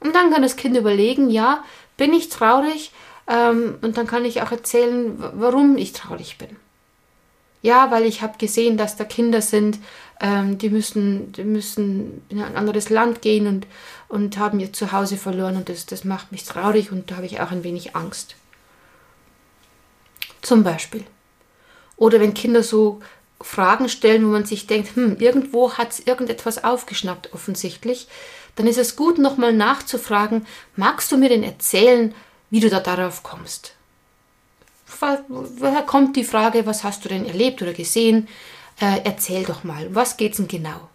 Und 0.00 0.14
dann 0.14 0.32
kann 0.32 0.42
das 0.42 0.56
Kind 0.56 0.76
überlegen, 0.76 1.30
ja, 1.30 1.62
bin 1.96 2.12
ich 2.12 2.28
traurig? 2.30 2.90
Ähm, 3.28 3.78
und 3.80 3.96
dann 3.96 4.08
kann 4.08 4.24
ich 4.24 4.42
auch 4.42 4.50
erzählen, 4.50 5.14
warum 5.34 5.78
ich 5.78 5.92
traurig 5.92 6.36
bin. 6.36 6.56
Ja, 7.62 7.90
weil 7.90 8.04
ich 8.04 8.20
habe 8.20 8.36
gesehen, 8.38 8.76
dass 8.76 8.96
da 8.96 9.04
Kinder 9.04 9.40
sind, 9.40 9.78
ähm, 10.20 10.58
die, 10.58 10.70
müssen, 10.70 11.32
die 11.32 11.44
müssen 11.44 12.22
in 12.28 12.42
ein 12.42 12.56
anderes 12.56 12.90
Land 12.90 13.22
gehen 13.22 13.46
und, 13.46 13.66
und 14.08 14.36
haben 14.36 14.60
ihr 14.60 14.72
Zuhause 14.72 15.16
verloren 15.16 15.56
und 15.56 15.68
das, 15.68 15.86
das 15.86 16.04
macht 16.04 16.32
mich 16.32 16.44
traurig 16.44 16.92
und 16.92 17.10
da 17.10 17.16
habe 17.16 17.26
ich 17.26 17.40
auch 17.40 17.52
ein 17.52 17.64
wenig 17.64 17.96
Angst. 17.96 18.34
Zum 20.42 20.62
Beispiel. 20.62 21.04
Oder 21.96 22.20
wenn 22.20 22.34
Kinder 22.34 22.62
so 22.62 23.00
Fragen 23.40 23.88
stellen, 23.88 24.24
wo 24.24 24.30
man 24.30 24.46
sich 24.46 24.66
denkt, 24.66 24.96
hm, 24.96 25.16
irgendwo 25.18 25.74
hat 25.74 25.92
es 25.92 26.00
irgendetwas 26.00 26.64
aufgeschnappt 26.64 27.32
offensichtlich, 27.34 28.08
dann 28.56 28.66
ist 28.66 28.78
es 28.78 28.96
gut, 28.96 29.18
nochmal 29.18 29.52
nachzufragen, 29.52 30.46
magst 30.76 31.10
du 31.12 31.16
mir 31.16 31.28
denn 31.28 31.42
erzählen, 31.42 32.14
wie 32.50 32.60
du 32.60 32.70
da 32.70 32.80
darauf 32.80 33.22
kommst? 33.22 33.74
Woher 35.28 35.82
kommt 35.82 36.16
die 36.16 36.24
Frage, 36.24 36.66
was 36.66 36.84
hast 36.84 37.04
du 37.04 37.08
denn 37.08 37.26
erlebt 37.26 37.60
oder 37.60 37.72
gesehen? 37.72 38.28
Äh, 38.80 39.00
erzähl 39.04 39.44
doch 39.44 39.64
mal, 39.64 39.94
was 39.94 40.16
geht's 40.16 40.36
denn 40.36 40.48
genau? 40.48 40.88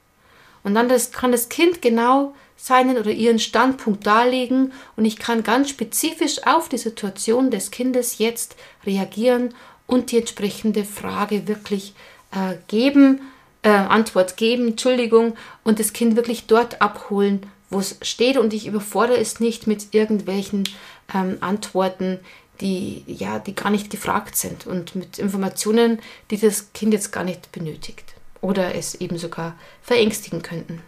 Und 0.64 0.74
dann 0.74 0.90
das, 0.90 1.12
kann 1.12 1.32
das 1.32 1.50
Kind 1.50 1.82
genau 1.82 2.34
seinen 2.56 2.98
oder 2.98 3.12
ihren 3.12 3.40
Standpunkt 3.40 4.06
darlegen 4.06 4.74
und 4.98 5.06
ich 5.06 5.18
kann 5.18 5.44
ganz 5.44 5.70
spezifisch 5.70 6.46
auf 6.46 6.68
die 6.68 6.78
Situation 6.78 7.52
des 7.52 7.72
Kindes 7.72 8.18
jetzt 8.18 8.56
reagieren 8.86 9.54
und 9.90 10.12
die 10.12 10.20
entsprechende 10.20 10.86
Frage 10.86 11.48
wirklich 11.48 11.96
äh, 12.32 12.56
geben, 12.68 13.22
äh, 13.64 13.70
Antwort 13.70 14.38
geben, 14.38 14.68
Entschuldigung, 14.70 15.36
und 15.64 15.80
das 15.80 15.94
Kind 15.94 16.16
wirklich 16.16 16.46
dort 16.46 16.80
abholen, 16.80 17.48
wo 17.72 17.80
es 17.80 17.98
steht. 18.04 18.38
Und 18.38 18.54
ich 18.54 18.68
überfordere 18.68 19.18
es 19.18 19.40
nicht 19.40 19.66
mit 19.66 19.96
irgendwelchen 19.96 20.70
ähm, 21.14 21.38
Antworten, 21.42 22.20
die, 22.62 23.04
ja, 23.08 23.40
die 23.40 23.56
gar 23.56 23.72
nicht 23.72 23.90
gefragt 23.90 24.36
sind 24.36 24.68
und 24.68 24.94
mit 24.94 25.18
Informationen, 25.18 26.00
die 26.30 26.38
das 26.38 26.72
Kind 26.74 26.94
jetzt 26.94 27.12
gar 27.12 27.24
nicht 27.24 27.52
benötigt 27.52 28.14
oder 28.42 28.76
es 28.76 28.94
eben 28.96 29.18
sogar 29.18 29.56
verängstigen 29.82 30.44
könnten. 30.44 30.84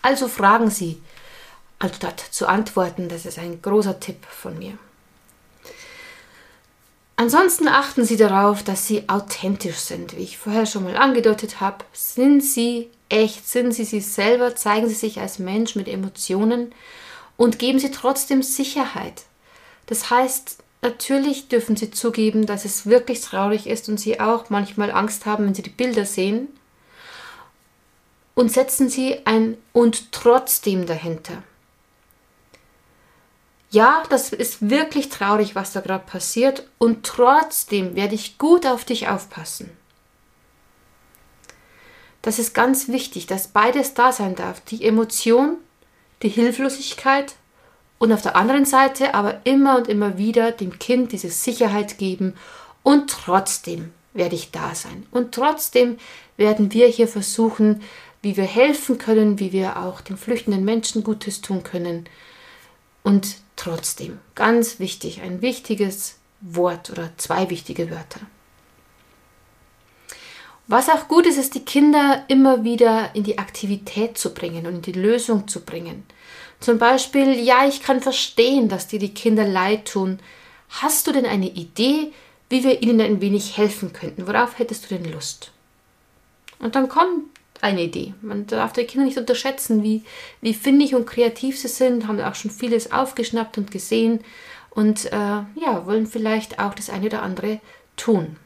Also 0.00 0.26
fragen 0.26 0.70
Sie, 0.70 1.02
anstatt 1.78 2.18
zu 2.18 2.46
antworten, 2.46 3.10
das 3.10 3.26
ist 3.26 3.38
ein 3.38 3.60
großer 3.60 4.00
Tipp 4.00 4.24
von 4.24 4.58
mir. 4.58 4.78
Ansonsten 7.20 7.68
achten 7.68 8.06
Sie 8.06 8.16
darauf, 8.16 8.62
dass 8.62 8.86
Sie 8.86 9.10
authentisch 9.10 9.76
sind, 9.76 10.16
wie 10.16 10.22
ich 10.22 10.38
vorher 10.38 10.64
schon 10.64 10.84
mal 10.84 10.96
angedeutet 10.96 11.60
habe. 11.60 11.84
Sind 11.92 12.42
Sie 12.42 12.88
echt, 13.10 13.46
sind 13.46 13.72
Sie 13.72 13.84
sich 13.84 14.06
selber, 14.06 14.56
zeigen 14.56 14.88
Sie 14.88 14.94
sich 14.94 15.20
als 15.20 15.38
Mensch 15.38 15.76
mit 15.76 15.86
Emotionen 15.86 16.72
und 17.36 17.58
geben 17.58 17.78
Sie 17.78 17.90
trotzdem 17.90 18.42
Sicherheit. 18.42 19.24
Das 19.84 20.08
heißt, 20.08 20.60
natürlich 20.80 21.48
dürfen 21.48 21.76
Sie 21.76 21.90
zugeben, 21.90 22.46
dass 22.46 22.64
es 22.64 22.86
wirklich 22.86 23.20
traurig 23.20 23.66
ist 23.66 23.90
und 23.90 24.00
Sie 24.00 24.18
auch 24.18 24.48
manchmal 24.48 24.90
Angst 24.90 25.26
haben, 25.26 25.44
wenn 25.44 25.54
Sie 25.54 25.60
die 25.60 25.68
Bilder 25.68 26.06
sehen. 26.06 26.48
Und 28.34 28.50
setzen 28.50 28.88
Sie 28.88 29.26
ein 29.26 29.58
und 29.74 30.12
trotzdem 30.12 30.86
dahinter 30.86 31.42
ja, 33.70 34.02
das 34.10 34.32
ist 34.32 34.68
wirklich 34.68 35.08
traurig, 35.08 35.54
was 35.54 35.72
da 35.72 35.80
gerade 35.80 36.04
passiert 36.04 36.66
und 36.78 37.06
trotzdem 37.06 37.94
werde 37.94 38.16
ich 38.16 38.36
gut 38.36 38.66
auf 38.66 38.84
dich 38.84 39.08
aufpassen. 39.08 39.70
Das 42.22 42.38
ist 42.38 42.52
ganz 42.52 42.88
wichtig, 42.88 43.26
dass 43.26 43.48
beides 43.48 43.94
da 43.94 44.12
sein 44.12 44.34
darf. 44.34 44.60
Die 44.60 44.84
Emotion, 44.84 45.56
die 46.22 46.28
Hilflosigkeit 46.28 47.34
und 47.98 48.12
auf 48.12 48.22
der 48.22 48.36
anderen 48.36 48.64
Seite 48.64 49.14
aber 49.14 49.40
immer 49.44 49.78
und 49.78 49.88
immer 49.88 50.18
wieder 50.18 50.50
dem 50.50 50.78
Kind 50.78 51.12
diese 51.12 51.30
Sicherheit 51.30 51.96
geben 51.96 52.34
und 52.82 53.08
trotzdem 53.08 53.92
werde 54.12 54.34
ich 54.34 54.50
da 54.50 54.74
sein. 54.74 55.06
Und 55.12 55.32
trotzdem 55.32 55.98
werden 56.36 56.72
wir 56.72 56.88
hier 56.88 57.06
versuchen, 57.06 57.82
wie 58.20 58.36
wir 58.36 58.44
helfen 58.44 58.98
können, 58.98 59.38
wie 59.38 59.52
wir 59.52 59.78
auch 59.78 60.00
den 60.00 60.16
flüchtenden 60.16 60.64
Menschen 60.64 61.04
Gutes 61.04 61.40
tun 61.40 61.62
können. 61.62 62.08
Und 63.02 63.36
trotzdem. 63.60 64.18
Ganz 64.34 64.78
wichtig, 64.78 65.20
ein 65.20 65.42
wichtiges 65.42 66.16
Wort 66.40 66.90
oder 66.90 67.10
zwei 67.18 67.50
wichtige 67.50 67.90
Wörter. 67.90 68.20
Was 70.66 70.88
auch 70.88 71.08
gut 71.08 71.26
ist, 71.26 71.36
ist 71.36 71.54
die 71.54 71.64
Kinder 71.64 72.24
immer 72.28 72.64
wieder 72.64 73.14
in 73.14 73.24
die 73.24 73.38
Aktivität 73.38 74.16
zu 74.16 74.32
bringen 74.32 74.66
und 74.66 74.76
in 74.76 74.82
die 74.82 74.92
Lösung 74.92 75.46
zu 75.48 75.60
bringen. 75.60 76.06
Zum 76.60 76.78
Beispiel, 76.78 77.38
ja, 77.38 77.66
ich 77.66 77.82
kann 77.82 78.00
verstehen, 78.00 78.68
dass 78.68 78.86
dir 78.86 78.98
die 78.98 79.12
Kinder 79.12 79.46
leid 79.46 79.88
tun. 79.88 80.20
Hast 80.68 81.06
du 81.06 81.12
denn 81.12 81.26
eine 81.26 81.48
Idee, 81.48 82.12
wie 82.48 82.64
wir 82.64 82.82
ihnen 82.82 83.00
ein 83.00 83.20
wenig 83.20 83.56
helfen 83.58 83.92
könnten? 83.92 84.26
Worauf 84.26 84.58
hättest 84.58 84.90
du 84.90 84.96
denn 84.96 85.12
Lust? 85.12 85.50
Und 86.60 86.76
dann 86.76 86.88
kommt 86.88 87.24
eine 87.62 87.82
Idee. 87.82 88.14
Man 88.22 88.46
darf 88.46 88.72
die 88.72 88.84
Kinder 88.84 89.06
nicht 89.06 89.18
unterschätzen, 89.18 89.82
wie, 89.82 90.04
wie 90.40 90.54
findig 90.54 90.94
und 90.94 91.06
kreativ 91.06 91.58
sie 91.58 91.68
sind, 91.68 92.06
haben 92.06 92.20
auch 92.20 92.34
schon 92.34 92.50
vieles 92.50 92.92
aufgeschnappt 92.92 93.58
und 93.58 93.70
gesehen 93.70 94.20
und 94.70 95.06
äh, 95.06 95.16
ja, 95.16 95.86
wollen 95.86 96.06
vielleicht 96.06 96.58
auch 96.58 96.74
das 96.74 96.90
eine 96.90 97.06
oder 97.06 97.22
andere 97.22 97.60
tun. 97.96 98.36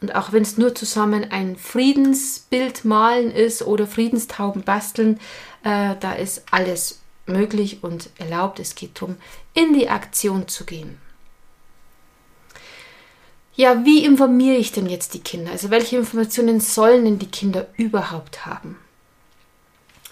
Und 0.00 0.14
auch 0.14 0.32
wenn 0.32 0.42
es 0.42 0.58
nur 0.58 0.74
zusammen 0.74 1.30
ein 1.30 1.56
Friedensbild 1.56 2.84
malen 2.84 3.30
ist 3.30 3.62
oder 3.62 3.86
Friedenstauben 3.86 4.62
basteln, 4.62 5.18
äh, 5.64 5.94
da 5.98 6.12
ist 6.12 6.44
alles 6.50 7.00
möglich 7.26 7.82
und 7.82 8.10
erlaubt. 8.18 8.60
Es 8.60 8.74
geht 8.74 9.00
darum, 9.00 9.16
in 9.54 9.72
die 9.72 9.88
Aktion 9.88 10.48
zu 10.48 10.64
gehen. 10.64 10.98
Ja, 13.56 13.86
wie 13.86 14.04
informiere 14.04 14.56
ich 14.56 14.72
denn 14.72 14.86
jetzt 14.86 15.14
die 15.14 15.20
Kinder? 15.20 15.50
Also 15.50 15.70
welche 15.70 15.96
Informationen 15.96 16.60
sollen 16.60 17.06
denn 17.06 17.18
die 17.18 17.30
Kinder 17.30 17.66
überhaupt 17.76 18.44
haben? 18.44 18.76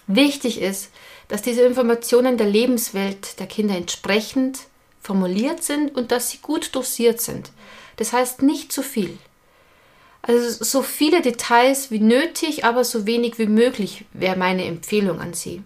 Wichtig 0.07 0.59
ist, 0.59 0.89
dass 1.27 1.43
diese 1.43 1.61
Informationen 1.61 2.37
der 2.37 2.47
Lebenswelt 2.47 3.39
der 3.39 3.45
Kinder 3.45 3.75
entsprechend 3.75 4.61
formuliert 4.99 5.63
sind 5.63 5.95
und 5.95 6.11
dass 6.11 6.31
sie 6.31 6.39
gut 6.41 6.73
dosiert 6.73 7.21
sind. 7.21 7.51
Das 7.97 8.13
heißt 8.13 8.41
nicht 8.41 8.71
zu 8.71 8.81
viel. 8.81 9.17
Also 10.23 10.63
so 10.63 10.81
viele 10.81 11.21
Details 11.21 11.91
wie 11.91 11.99
nötig, 11.99 12.65
aber 12.65 12.83
so 12.83 13.05
wenig 13.05 13.37
wie 13.37 13.45
möglich 13.45 14.05
wäre 14.13 14.35
meine 14.35 14.65
Empfehlung 14.65 15.19
an 15.19 15.35
Sie. 15.35 15.61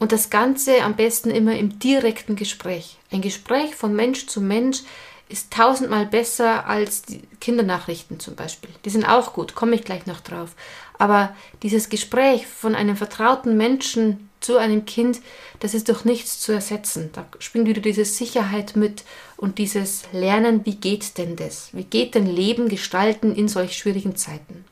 Und 0.00 0.10
das 0.10 0.28
Ganze 0.28 0.82
am 0.82 0.96
besten 0.96 1.30
immer 1.30 1.56
im 1.56 1.78
direkten 1.78 2.34
Gespräch. 2.34 2.98
Ein 3.12 3.22
Gespräch 3.22 3.76
von 3.76 3.94
Mensch 3.94 4.26
zu 4.26 4.40
Mensch 4.40 4.82
ist 5.28 5.52
tausendmal 5.52 6.06
besser 6.06 6.66
als 6.66 7.02
die 7.02 7.22
Kindernachrichten 7.40 8.20
zum 8.20 8.34
Beispiel. 8.34 8.70
Die 8.84 8.90
sind 8.90 9.04
auch 9.04 9.32
gut, 9.32 9.54
komme 9.54 9.74
ich 9.74 9.84
gleich 9.84 10.06
noch 10.06 10.20
drauf. 10.20 10.54
Aber 10.98 11.34
dieses 11.62 11.88
Gespräch 11.88 12.46
von 12.46 12.74
einem 12.74 12.96
vertrauten 12.96 13.56
Menschen 13.56 14.28
zu 14.40 14.58
einem 14.58 14.84
Kind, 14.84 15.20
das 15.60 15.74
ist 15.74 15.88
durch 15.88 16.04
nichts 16.04 16.38
zu 16.40 16.52
ersetzen. 16.52 17.10
Da 17.12 17.24
springt 17.38 17.66
wieder 17.66 17.80
diese 17.80 18.04
Sicherheit 18.04 18.76
mit 18.76 19.04
und 19.36 19.58
dieses 19.58 20.02
Lernen, 20.12 20.66
wie 20.66 20.76
geht 20.76 21.16
denn 21.16 21.36
das? 21.36 21.70
Wie 21.72 21.84
geht 21.84 22.14
denn 22.14 22.26
Leben 22.26 22.68
gestalten 22.68 23.34
in 23.34 23.48
solch 23.48 23.76
schwierigen 23.76 24.16
Zeiten? 24.16 24.64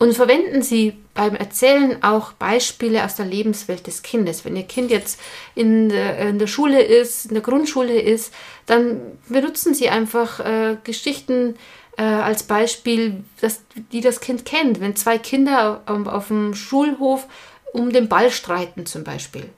Und 0.00 0.14
verwenden 0.14 0.62
Sie 0.62 0.96
beim 1.12 1.36
Erzählen 1.36 2.02
auch 2.02 2.32
Beispiele 2.32 3.04
aus 3.04 3.16
der 3.16 3.26
Lebenswelt 3.26 3.86
des 3.86 4.00
Kindes. 4.00 4.46
Wenn 4.46 4.56
Ihr 4.56 4.62
Kind 4.62 4.90
jetzt 4.90 5.20
in 5.54 5.90
der, 5.90 6.18
in 6.20 6.38
der 6.38 6.46
Schule 6.46 6.80
ist, 6.80 7.26
in 7.26 7.34
der 7.34 7.42
Grundschule 7.42 8.00
ist, 8.00 8.32
dann 8.64 8.98
benutzen 9.28 9.74
Sie 9.74 9.90
einfach 9.90 10.40
äh, 10.40 10.78
Geschichten 10.84 11.54
äh, 11.98 12.02
als 12.02 12.44
Beispiel, 12.44 13.24
dass, 13.42 13.60
die 13.92 14.00
das 14.00 14.20
Kind 14.20 14.46
kennt. 14.46 14.80
Wenn 14.80 14.96
zwei 14.96 15.18
Kinder 15.18 15.82
auf, 15.84 16.06
auf 16.06 16.28
dem 16.28 16.54
Schulhof 16.54 17.26
um 17.74 17.92
den 17.92 18.08
Ball 18.08 18.30
streiten 18.30 18.86
zum 18.86 19.04
Beispiel. 19.04 19.50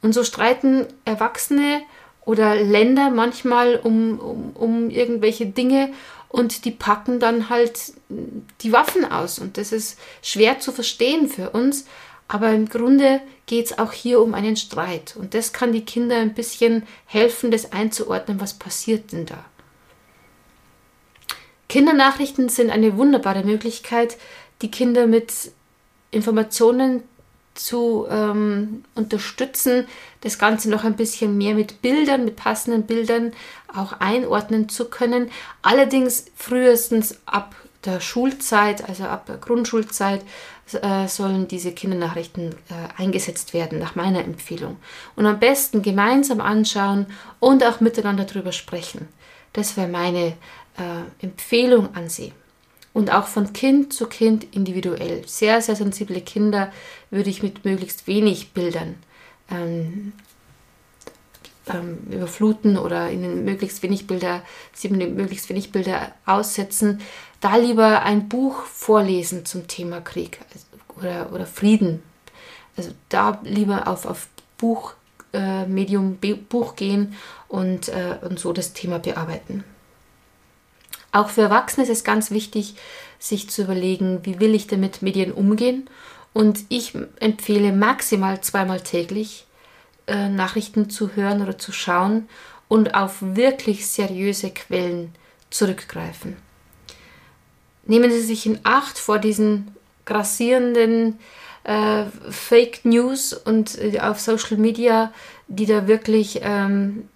Und 0.00 0.14
so 0.14 0.24
streiten 0.24 0.86
Erwachsene 1.04 1.82
oder 2.26 2.56
Länder 2.56 3.08
manchmal 3.08 3.76
um, 3.76 4.18
um, 4.18 4.50
um 4.54 4.90
irgendwelche 4.90 5.46
Dinge 5.46 5.90
und 6.28 6.66
die 6.66 6.72
packen 6.72 7.20
dann 7.20 7.48
halt 7.48 7.94
die 8.60 8.72
Waffen 8.72 9.10
aus. 9.10 9.38
Und 9.38 9.56
das 9.56 9.72
ist 9.72 9.98
schwer 10.20 10.58
zu 10.58 10.72
verstehen 10.72 11.28
für 11.28 11.50
uns. 11.50 11.86
Aber 12.28 12.50
im 12.50 12.68
Grunde 12.68 13.20
geht 13.46 13.66
es 13.66 13.78
auch 13.78 13.92
hier 13.92 14.20
um 14.20 14.34
einen 14.34 14.56
Streit. 14.56 15.14
Und 15.16 15.34
das 15.34 15.52
kann 15.52 15.72
die 15.72 15.84
Kinder 15.84 16.16
ein 16.16 16.34
bisschen 16.34 16.82
helfen, 17.06 17.52
das 17.52 17.72
einzuordnen, 17.72 18.40
was 18.40 18.54
passiert 18.54 19.12
denn 19.12 19.26
da. 19.26 19.44
Kindernachrichten 21.68 22.48
sind 22.48 22.70
eine 22.70 22.96
wunderbare 22.96 23.44
Möglichkeit, 23.44 24.16
die 24.62 24.70
Kinder 24.70 25.06
mit 25.06 25.32
Informationen 26.10 27.04
zu 27.56 28.06
ähm, 28.10 28.84
unterstützen, 28.94 29.86
das 30.20 30.38
Ganze 30.38 30.70
noch 30.70 30.84
ein 30.84 30.96
bisschen 30.96 31.36
mehr 31.36 31.54
mit 31.54 31.82
Bildern, 31.82 32.24
mit 32.24 32.36
passenden 32.36 32.84
Bildern 32.84 33.32
auch 33.74 33.94
einordnen 34.00 34.68
zu 34.68 34.86
können. 34.86 35.30
Allerdings 35.62 36.26
frühestens 36.34 37.18
ab 37.26 37.54
der 37.84 38.00
Schulzeit, 38.00 38.88
also 38.88 39.04
ab 39.04 39.26
der 39.26 39.36
Grundschulzeit, 39.36 40.22
äh, 40.72 41.06
sollen 41.06 41.46
diese 41.46 41.72
Kindernachrichten 41.72 42.52
äh, 42.52 43.00
eingesetzt 43.00 43.54
werden, 43.54 43.78
nach 43.78 43.94
meiner 43.94 44.24
Empfehlung. 44.24 44.78
Und 45.14 45.26
am 45.26 45.38
besten 45.38 45.82
gemeinsam 45.82 46.40
anschauen 46.40 47.06
und 47.38 47.64
auch 47.64 47.80
miteinander 47.80 48.24
darüber 48.24 48.52
sprechen. 48.52 49.08
Das 49.52 49.76
wäre 49.76 49.88
meine 49.88 50.34
äh, 50.76 51.24
Empfehlung 51.24 51.94
an 51.94 52.08
Sie 52.08 52.32
und 52.96 53.12
auch 53.12 53.26
von 53.26 53.52
Kind 53.52 53.92
zu 53.92 54.06
Kind 54.06 54.46
individuell. 54.54 55.22
Sehr, 55.26 55.60
sehr 55.60 55.76
sensible 55.76 56.22
Kinder 56.22 56.72
würde 57.10 57.28
ich 57.28 57.42
mit 57.42 57.66
möglichst 57.66 58.06
wenig 58.06 58.54
Bildern 58.54 58.94
ähm, 59.50 60.14
ähm, 61.66 61.98
überfluten 62.10 62.78
oder 62.78 63.10
ihnen 63.10 63.44
möglichst 63.44 63.82
wenig 63.82 64.06
Bilder, 64.06 64.42
sie 64.72 64.88
möglichst 64.88 65.50
wenig 65.50 65.72
Bilder 65.72 66.12
aussetzen. 66.24 67.02
Da 67.42 67.56
lieber 67.56 68.02
ein 68.02 68.30
Buch 68.30 68.62
vorlesen 68.62 69.44
zum 69.44 69.68
Thema 69.68 70.00
Krieg 70.00 70.40
oder, 70.96 71.34
oder 71.34 71.44
Frieden. 71.44 72.02
Also 72.78 72.92
da 73.10 73.40
lieber 73.44 73.88
auf, 73.88 74.06
auf 74.06 74.26
Buch, 74.56 74.94
äh, 75.32 75.66
Buch 76.48 76.76
gehen 76.76 77.14
und, 77.48 77.90
äh, 77.90 78.16
und 78.22 78.38
so 78.38 78.54
das 78.54 78.72
Thema 78.72 78.98
bearbeiten. 78.98 79.64
Auch 81.12 81.30
für 81.30 81.42
Erwachsene 81.42 81.84
ist 81.84 81.92
es 81.92 82.04
ganz 82.04 82.30
wichtig, 82.30 82.74
sich 83.18 83.48
zu 83.48 83.62
überlegen, 83.62 84.20
wie 84.24 84.40
will 84.40 84.54
ich 84.54 84.66
denn 84.66 84.80
mit 84.80 85.02
Medien 85.02 85.32
umgehen. 85.32 85.88
Und 86.32 86.64
ich 86.68 86.92
empfehle 87.20 87.72
maximal 87.72 88.40
zweimal 88.42 88.80
täglich 88.80 89.46
äh, 90.06 90.28
Nachrichten 90.28 90.90
zu 90.90 91.16
hören 91.16 91.42
oder 91.42 91.58
zu 91.58 91.72
schauen 91.72 92.28
und 92.68 92.94
auf 92.94 93.16
wirklich 93.20 93.86
seriöse 93.86 94.50
Quellen 94.50 95.14
zurückgreifen. 95.50 96.36
Nehmen 97.86 98.10
Sie 98.10 98.20
sich 98.20 98.46
in 98.46 98.58
Acht 98.64 98.98
vor 98.98 99.18
diesen 99.18 99.74
grassierenden 100.04 101.18
äh, 101.64 102.04
Fake 102.30 102.84
News 102.84 103.32
und 103.32 103.78
äh, 103.78 104.00
auf 104.00 104.20
Social 104.20 104.56
Media, 104.56 105.12
die 105.48 105.66
da 105.66 105.86
wirklich 105.86 106.40
ähm, 106.42 107.08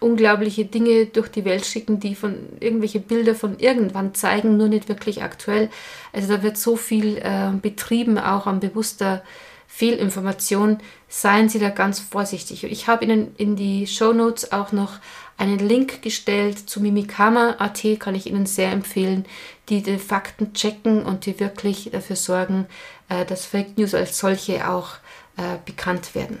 unglaubliche 0.00 0.64
Dinge 0.64 1.06
durch 1.06 1.28
die 1.28 1.44
Welt 1.44 1.64
schicken, 1.64 2.00
die 2.00 2.14
von 2.14 2.34
irgendwelche 2.60 3.00
Bilder 3.00 3.34
von 3.34 3.58
irgendwann 3.58 4.14
zeigen, 4.14 4.56
nur 4.56 4.68
nicht 4.68 4.88
wirklich 4.88 5.22
aktuell. 5.22 5.70
Also 6.12 6.28
da 6.36 6.42
wird 6.42 6.58
so 6.58 6.76
viel 6.76 7.18
äh, 7.18 7.50
betrieben, 7.60 8.18
auch 8.18 8.46
an 8.46 8.60
bewusster 8.60 9.22
Fehlinformation. 9.66 10.78
Seien 11.08 11.48
Sie 11.48 11.58
da 11.58 11.70
ganz 11.70 12.00
vorsichtig. 12.00 12.64
Ich 12.64 12.88
habe 12.88 13.04
Ihnen 13.04 13.34
in 13.36 13.56
die 13.56 13.86
Show 13.86 14.12
Notes 14.12 14.52
auch 14.52 14.72
noch 14.72 14.98
einen 15.38 15.58
Link 15.58 16.02
gestellt 16.02 16.68
zu 16.68 16.80
Mimikama.at, 16.80 17.82
kann 17.98 18.14
ich 18.14 18.26
Ihnen 18.26 18.46
sehr 18.46 18.72
empfehlen, 18.72 19.24
die 19.68 19.82
die 19.82 19.98
Fakten 19.98 20.52
checken 20.54 21.04
und 21.04 21.26
die 21.26 21.38
wirklich 21.40 21.90
dafür 21.92 22.16
sorgen, 22.16 22.66
äh, 23.08 23.24
dass 23.24 23.46
Fake 23.46 23.76
News 23.78 23.94
als 23.94 24.18
solche 24.18 24.68
auch 24.68 24.94
äh, 25.36 25.58
bekannt 25.64 26.14
werden. 26.14 26.38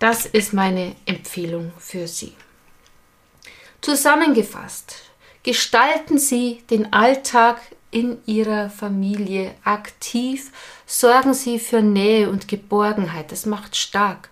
Das 0.00 0.24
ist 0.24 0.54
meine 0.54 0.96
Empfehlung 1.04 1.72
für 1.78 2.08
Sie. 2.08 2.32
Zusammengefasst, 3.82 4.94
gestalten 5.42 6.18
Sie 6.18 6.62
den 6.70 6.90
Alltag 6.90 7.60
in 7.90 8.16
Ihrer 8.24 8.70
Familie 8.70 9.54
aktiv, 9.62 10.52
sorgen 10.86 11.34
Sie 11.34 11.58
für 11.58 11.82
Nähe 11.82 12.30
und 12.30 12.48
Geborgenheit. 12.48 13.30
Das 13.30 13.44
macht 13.44 13.76
stark. 13.76 14.29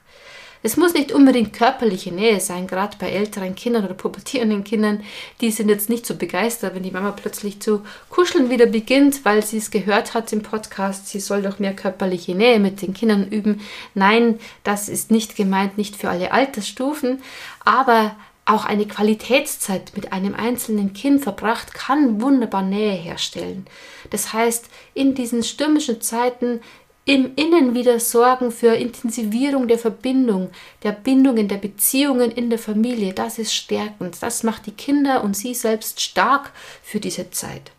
Es 0.62 0.76
muss 0.76 0.94
nicht 0.94 1.12
unbedingt 1.12 1.52
körperliche 1.52 2.12
Nähe 2.12 2.40
sein, 2.40 2.66
gerade 2.66 2.96
bei 2.98 3.10
älteren 3.10 3.54
Kindern 3.54 3.84
oder 3.84 3.94
pubertierenden 3.94 4.64
Kindern. 4.64 5.02
Die 5.40 5.50
sind 5.50 5.68
jetzt 5.68 5.88
nicht 5.88 6.04
so 6.04 6.16
begeistert, 6.16 6.74
wenn 6.74 6.82
die 6.82 6.90
Mama 6.90 7.12
plötzlich 7.12 7.60
zu 7.60 7.82
kuscheln 8.10 8.50
wieder 8.50 8.66
beginnt, 8.66 9.24
weil 9.24 9.44
sie 9.44 9.58
es 9.58 9.70
gehört 9.70 10.14
hat 10.14 10.32
im 10.32 10.42
Podcast, 10.42 11.08
sie 11.08 11.20
soll 11.20 11.42
doch 11.42 11.58
mehr 11.58 11.74
körperliche 11.74 12.34
Nähe 12.34 12.58
mit 12.58 12.82
den 12.82 12.94
Kindern 12.94 13.28
üben. 13.28 13.60
Nein, 13.94 14.40
das 14.64 14.88
ist 14.88 15.10
nicht 15.10 15.36
gemeint, 15.36 15.78
nicht 15.78 15.96
für 15.96 16.10
alle 16.10 16.32
Altersstufen, 16.32 17.22
aber 17.64 18.16
auch 18.48 18.64
eine 18.64 18.86
Qualitätszeit 18.86 19.92
mit 19.94 20.12
einem 20.12 20.34
einzelnen 20.34 20.94
Kind 20.94 21.22
verbracht 21.22 21.74
kann 21.74 22.22
wunderbar 22.22 22.62
Nähe 22.62 22.94
herstellen. 22.94 23.66
Das 24.08 24.32
heißt, 24.32 24.66
in 24.94 25.14
diesen 25.14 25.42
stürmischen 25.42 26.00
Zeiten 26.00 26.60
im 27.08 27.30
Innen 27.36 27.74
wieder 27.74 28.00
sorgen 28.00 28.52
für 28.52 28.74
Intensivierung 28.74 29.66
der 29.66 29.78
Verbindung, 29.78 30.50
der 30.82 30.92
Bindungen, 30.92 31.48
der 31.48 31.56
Beziehungen 31.56 32.30
in 32.30 32.50
der 32.50 32.58
Familie. 32.58 33.14
Das 33.14 33.38
ist 33.38 33.54
stärkend. 33.54 34.18
Das 34.20 34.42
macht 34.42 34.66
die 34.66 34.72
Kinder 34.72 35.24
und 35.24 35.34
sie 35.34 35.54
selbst 35.54 36.02
stark 36.02 36.52
für 36.82 37.00
diese 37.00 37.30
Zeit. 37.30 37.72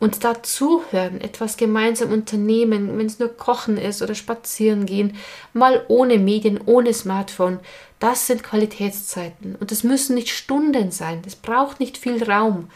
Und 0.00 0.24
dazuhören, 0.24 1.20
etwas 1.20 1.58
gemeinsam 1.58 2.10
unternehmen, 2.10 2.98
wenn 2.98 3.06
es 3.06 3.20
nur 3.20 3.28
Kochen 3.28 3.76
ist 3.76 4.02
oder 4.02 4.16
spazieren 4.16 4.84
gehen, 4.84 5.16
mal 5.52 5.84
ohne 5.86 6.18
Medien, 6.18 6.58
ohne 6.66 6.92
Smartphone, 6.92 7.60
das 8.00 8.26
sind 8.26 8.42
Qualitätszeiten. 8.42 9.54
Und 9.60 9.70
es 9.70 9.84
müssen 9.84 10.16
nicht 10.16 10.30
Stunden 10.30 10.90
sein, 10.90 11.22
es 11.24 11.36
braucht 11.36 11.78
nicht 11.78 11.98
viel 11.98 12.24
Raum, 12.24 12.68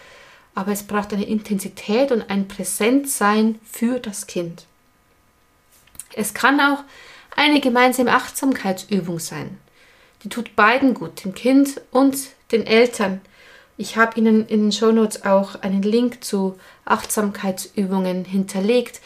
aber 0.55 0.71
es 0.71 0.85
braucht 0.85 1.13
eine 1.13 1.25
Intensität 1.25 2.13
und 2.13 2.31
ein 2.31 2.47
Präsentsein 2.47 3.59
für 3.65 3.99
das 3.99 4.29
Kind. 4.29 4.67
Es 6.17 6.35
kann 6.35 6.61
auch 6.61 6.85
eine 7.37 7.61
gemeinsame 7.61 8.13
Achtsamkeitsübung 8.13 9.19
sein. 9.19 9.59
Die 10.23 10.29
tut 10.29 10.57
beiden 10.57 10.95
gut, 10.95 11.25
dem 11.25 11.35
Kind 11.35 11.81
und 11.91 12.17
den 12.53 12.67
Eltern. 12.67 13.21
Ich 13.77 13.97
habe 13.97 14.19
Ihnen 14.19 14.47
in 14.47 14.63
den 14.63 14.73
Shownotes 14.73 15.25
auch 15.25 15.57
einen 15.57 15.83
Link 15.83 16.25
zu 16.25 16.57
Achtsamkeitsübungen 16.85 18.25
hinterlegt. 18.25 19.01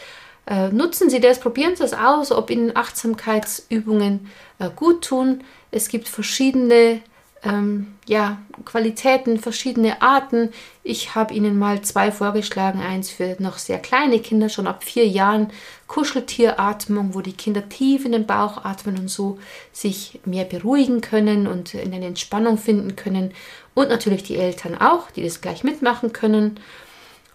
Äh, 0.46 0.68
nutzen 0.68 1.10
Sie 1.10 1.20
das, 1.20 1.40
probieren 1.40 1.74
Sie 1.74 1.82
das 1.82 1.94
aus, 1.94 2.32
ob 2.32 2.50
Ihnen 2.50 2.76
Achtsamkeitsübungen 2.76 4.30
äh, 4.58 4.70
gut 4.74 5.04
tun. 5.04 5.42
Es 5.70 5.88
gibt 5.88 6.08
verschiedene 6.08 7.00
ähm, 7.42 7.94
ja, 8.06 8.38
Qualitäten, 8.64 9.38
verschiedene 9.38 10.02
Arten. 10.02 10.50
Ich 10.82 11.14
habe 11.14 11.34
Ihnen 11.34 11.58
mal 11.58 11.82
zwei 11.82 12.10
vorgeschlagen. 12.10 12.80
Eins 12.80 13.10
für 13.10 13.36
noch 13.38 13.58
sehr 13.58 13.78
kleine 13.78 14.18
Kinder, 14.18 14.48
schon 14.48 14.66
ab 14.66 14.82
vier 14.82 15.06
Jahren, 15.06 15.50
Kuscheltieratmung, 15.86 17.14
wo 17.14 17.20
die 17.20 17.32
Kinder 17.32 17.68
tief 17.68 18.04
in 18.04 18.12
den 18.12 18.26
Bauch 18.26 18.64
atmen 18.64 18.98
und 18.98 19.08
so 19.08 19.38
sich 19.72 20.20
mehr 20.24 20.44
beruhigen 20.44 21.00
können 21.00 21.46
und 21.46 21.74
in 21.74 21.94
eine 21.94 22.06
Entspannung 22.06 22.58
finden 22.58 22.96
können. 22.96 23.32
Und 23.74 23.88
natürlich 23.88 24.24
die 24.24 24.36
Eltern 24.36 24.74
auch, 24.80 25.10
die 25.12 25.22
das 25.22 25.40
gleich 25.40 25.62
mitmachen 25.62 26.12
können. 26.12 26.58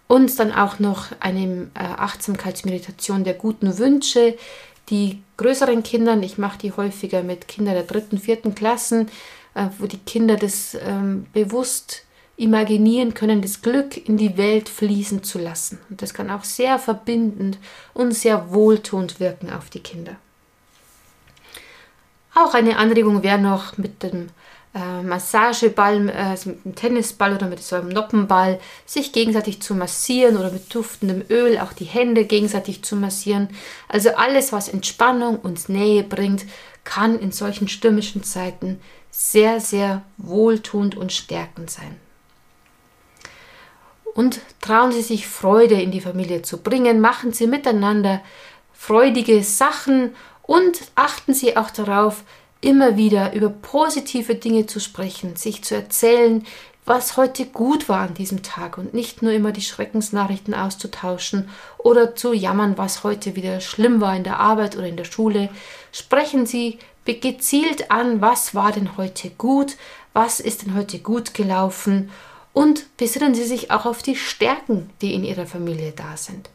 Und 0.06 0.38
dann 0.38 0.52
auch 0.52 0.78
noch 0.78 1.06
eine 1.20 1.70
äh, 1.74 1.78
Achtsamkeitsmeditation 1.78 3.24
der 3.24 3.34
guten 3.34 3.78
Wünsche. 3.78 4.36
Die 4.90 5.22
größeren 5.38 5.82
Kindern, 5.82 6.22
ich 6.22 6.36
mache 6.36 6.58
die 6.58 6.72
häufiger 6.72 7.22
mit 7.22 7.48
Kindern 7.48 7.74
der 7.74 7.84
dritten, 7.84 8.18
vierten 8.18 8.54
Klassen, 8.54 9.08
äh, 9.54 9.68
wo 9.78 9.86
die 9.86 9.98
Kinder 9.98 10.36
das 10.36 10.76
ähm, 10.80 11.26
bewusst 11.32 12.04
imaginieren 12.36 13.14
können, 13.14 13.42
das 13.42 13.62
Glück 13.62 13.96
in 14.08 14.16
die 14.16 14.36
Welt 14.36 14.68
fließen 14.68 15.22
zu 15.22 15.38
lassen. 15.38 15.78
Und 15.88 16.02
das 16.02 16.14
kann 16.14 16.30
auch 16.30 16.44
sehr 16.44 16.78
verbindend 16.78 17.58
und 17.92 18.12
sehr 18.12 18.52
wohltuend 18.52 19.20
wirken 19.20 19.52
auf 19.52 19.70
die 19.70 19.80
Kinder. 19.80 20.16
Auch 22.34 22.54
eine 22.54 22.78
Anregung 22.78 23.22
wäre 23.22 23.38
noch 23.38 23.78
mit 23.78 24.02
dem 24.02 24.30
äh, 24.74 25.02
Massageball, 25.02 26.08
äh, 26.08 26.12
also 26.12 26.50
mit 26.50 26.64
einem 26.64 26.74
Tennisball 26.74 27.36
oder 27.36 27.46
mit 27.46 27.62
so 27.62 27.76
einem 27.76 27.90
Noppenball, 27.90 28.58
sich 28.84 29.12
gegenseitig 29.12 29.62
zu 29.62 29.76
massieren 29.76 30.36
oder 30.36 30.50
mit 30.50 30.74
duftendem 30.74 31.22
Öl 31.30 31.58
auch 31.60 31.72
die 31.72 31.84
Hände 31.84 32.24
gegenseitig 32.24 32.82
zu 32.82 32.96
massieren. 32.96 33.48
Also 33.88 34.10
alles, 34.16 34.52
was 34.52 34.68
Entspannung 34.68 35.38
und 35.38 35.68
Nähe 35.68 36.02
bringt, 36.02 36.44
kann 36.82 37.16
in 37.18 37.30
solchen 37.30 37.68
stürmischen 37.68 38.24
Zeiten 38.24 38.80
sehr, 39.16 39.60
sehr 39.60 40.02
wohltuend 40.16 40.96
und 40.96 41.12
stärkend 41.12 41.70
sein. 41.70 41.96
Und 44.12 44.40
trauen 44.60 44.90
Sie 44.90 45.02
sich 45.02 45.28
Freude 45.28 45.80
in 45.80 45.92
die 45.92 46.00
Familie 46.00 46.42
zu 46.42 46.58
bringen, 46.58 47.00
machen 47.00 47.32
Sie 47.32 47.46
miteinander 47.46 48.20
freudige 48.72 49.44
Sachen 49.44 50.16
und 50.42 50.80
achten 50.96 51.32
Sie 51.32 51.56
auch 51.56 51.70
darauf, 51.70 52.24
immer 52.60 52.96
wieder 52.96 53.34
über 53.34 53.50
positive 53.50 54.34
Dinge 54.34 54.66
zu 54.66 54.80
sprechen, 54.80 55.36
sich 55.36 55.62
zu 55.62 55.74
erzählen, 55.74 56.44
was 56.84 57.16
heute 57.16 57.46
gut 57.46 57.88
war 57.88 58.00
an 58.00 58.14
diesem 58.14 58.42
Tag 58.42 58.76
und 58.76 58.92
nicht 58.92 59.22
nur 59.22 59.32
immer 59.32 59.52
die 59.52 59.62
Schreckensnachrichten 59.62 60.54
auszutauschen 60.54 61.48
oder 61.78 62.14
zu 62.14 62.32
jammern, 62.32 62.76
was 62.76 63.04
heute 63.04 63.36
wieder 63.36 63.60
schlimm 63.60 64.00
war 64.00 64.14
in 64.14 64.24
der 64.24 64.38
Arbeit 64.38 64.76
oder 64.76 64.86
in 64.86 64.96
der 64.96 65.04
Schule. 65.04 65.48
Sprechen 65.92 66.44
Sie 66.46 66.78
gezielt 67.06 67.90
an, 67.90 68.20
was 68.20 68.54
war 68.54 68.72
denn 68.72 68.96
heute 68.96 69.30
gut, 69.30 69.76
was 70.12 70.40
ist 70.40 70.62
denn 70.62 70.74
heute 70.74 70.98
gut 70.98 71.34
gelaufen 71.34 72.10
und 72.52 72.96
besinnen 72.96 73.34
Sie 73.34 73.44
sich 73.44 73.70
auch 73.70 73.86
auf 73.86 74.02
die 74.02 74.16
Stärken, 74.16 74.90
die 75.00 75.14
in 75.14 75.24
Ihrer 75.24 75.46
Familie 75.46 75.92
da 75.92 76.16
sind. 76.16 76.50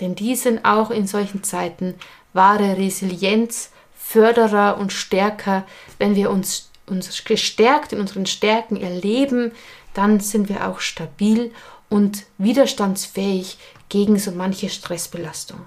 Denn 0.00 0.14
die 0.14 0.36
sind 0.36 0.64
auch 0.64 0.90
in 0.90 1.06
solchen 1.06 1.42
Zeiten 1.42 1.94
wahre 2.32 2.76
Resilienz, 2.76 3.70
Förderer 3.94 4.78
und 4.78 4.92
Stärker. 4.92 5.64
Wenn 5.98 6.16
wir 6.16 6.30
uns, 6.30 6.69
uns 6.90 7.24
gestärkt 7.24 7.92
in 7.92 8.00
unseren 8.00 8.26
Stärken 8.26 8.76
erleben, 8.76 9.52
dann 9.94 10.20
sind 10.20 10.48
wir 10.48 10.68
auch 10.68 10.80
stabil 10.80 11.52
und 11.88 12.24
widerstandsfähig 12.38 13.58
gegen 13.88 14.18
so 14.18 14.30
manche 14.32 14.68
Stressbelastung. 14.68 15.60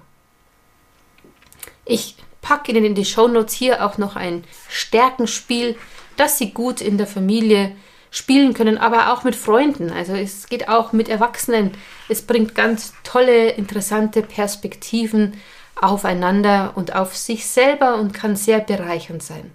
Ich 1.86 2.16
packe 2.42 2.72
Ihnen 2.72 2.86
in 2.86 2.96
die 2.96 3.06
Shownotes 3.06 3.54
hier 3.54 3.86
auch 3.86 3.98
noch 3.98 4.16
ein 4.16 4.44
Stärkenspiel, 4.70 5.76
das 6.16 6.38
Sie 6.38 6.52
gut 6.52 6.82
in 6.82 6.98
der 6.98 7.08
Familie 7.08 7.76
spielen 8.12 8.54
können, 8.54 8.78
aber 8.78 9.12
auch 9.12 9.24
mit 9.24 9.36
Freunden. 9.36 9.90
Also 9.90 10.14
es 10.14 10.48
geht 10.48 10.70
auch 10.70 10.94
mit 10.94 11.10
Erwachsenen. 11.10 11.72
Es 12.08 12.22
bringt 12.22 12.54
ganz 12.54 12.94
tolle, 13.04 13.50
interessante 13.50 14.22
Perspektiven 14.22 15.34
aufeinander 15.76 16.74
und 16.76 16.96
auf 16.96 17.18
sich 17.18 17.48
selber 17.48 17.96
und 17.96 18.14
kann 18.14 18.36
sehr 18.36 18.60
bereichernd 18.60 19.24
sein. 19.24 19.52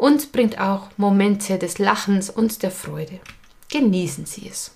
Und 0.00 0.32
bringt 0.32 0.58
auch 0.58 0.88
Momente 0.96 1.58
des 1.58 1.76
Lachens 1.76 2.30
und 2.30 2.62
der 2.62 2.70
Freude. 2.70 3.20
Genießen 3.70 4.24
Sie 4.24 4.48
es. 4.48 4.70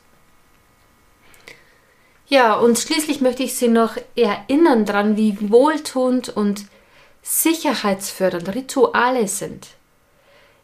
Ja, 2.26 2.56
und 2.56 2.78
schließlich 2.78 3.22
möchte 3.22 3.42
ich 3.42 3.54
Sie 3.54 3.68
noch 3.68 3.96
erinnern 4.16 4.84
daran, 4.84 5.16
wie 5.16 5.50
wohltuend 5.50 6.28
und 6.28 6.66
sicherheitsfördernd 7.22 8.54
Rituale 8.54 9.26
sind. 9.26 9.68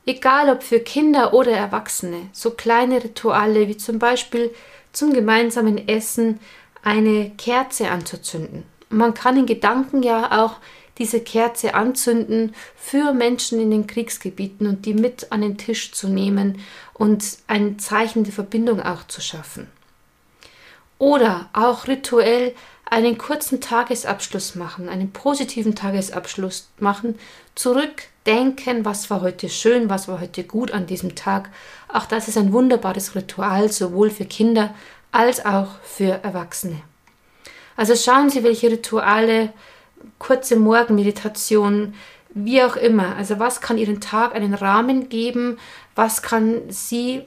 Egal 0.05 0.51
ob 0.51 0.62
für 0.62 0.81
Kinder 0.81 1.33
oder 1.33 1.53
Erwachsene, 1.53 2.29
so 2.33 2.51
kleine 2.51 3.03
Rituale 3.03 3.66
wie 3.66 3.79
zum 3.79 3.99
Beispiel 3.99 4.55
zum 4.92 5.14
gemeinsamen 5.14 5.88
Essen 5.88 6.38
eine 6.83 7.31
Kerze 7.38 7.90
anzuzünden. 7.90 8.64
Man 8.90 9.14
kann 9.14 9.38
in 9.38 9.46
Gedanken 9.46 10.03
ja 10.03 10.44
auch 10.44 10.57
diese 11.00 11.20
Kerze 11.20 11.74
anzünden 11.74 12.54
für 12.76 13.14
Menschen 13.14 13.58
in 13.58 13.70
den 13.70 13.86
Kriegsgebieten 13.86 14.66
und 14.66 14.84
die 14.84 14.92
mit 14.92 15.32
an 15.32 15.40
den 15.40 15.56
Tisch 15.56 15.92
zu 15.92 16.08
nehmen 16.08 16.60
und 16.92 17.38
ein 17.46 17.78
Zeichen 17.78 18.22
der 18.22 18.34
Verbindung 18.34 18.80
auch 18.82 19.06
zu 19.08 19.22
schaffen. 19.22 19.66
Oder 20.98 21.48
auch 21.54 21.88
rituell 21.88 22.54
einen 22.84 23.16
kurzen 23.16 23.62
Tagesabschluss 23.62 24.56
machen, 24.56 24.90
einen 24.90 25.10
positiven 25.10 25.74
Tagesabschluss 25.74 26.68
machen, 26.78 27.18
zurückdenken, 27.54 28.84
was 28.84 29.08
war 29.08 29.22
heute 29.22 29.48
schön, 29.48 29.88
was 29.88 30.06
war 30.06 30.20
heute 30.20 30.44
gut 30.44 30.70
an 30.72 30.86
diesem 30.86 31.14
Tag. 31.14 31.48
Auch 31.88 32.04
das 32.04 32.28
ist 32.28 32.36
ein 32.36 32.52
wunderbares 32.52 33.14
Ritual, 33.14 33.72
sowohl 33.72 34.10
für 34.10 34.26
Kinder 34.26 34.74
als 35.12 35.46
auch 35.46 35.68
für 35.82 36.22
Erwachsene. 36.22 36.82
Also 37.74 37.96
schauen 37.96 38.28
Sie, 38.28 38.42
welche 38.42 38.70
Rituale, 38.70 39.54
kurze 40.18 40.56
Morgenmeditation, 40.56 41.94
wie 42.32 42.62
auch 42.62 42.76
immer. 42.76 43.16
Also 43.16 43.38
was 43.38 43.60
kann 43.60 43.78
Ihren 43.78 44.00
Tag 44.00 44.34
einen 44.34 44.54
Rahmen 44.54 45.08
geben? 45.08 45.58
Was 45.94 46.22
kann 46.22 46.62
Sie 46.68 47.22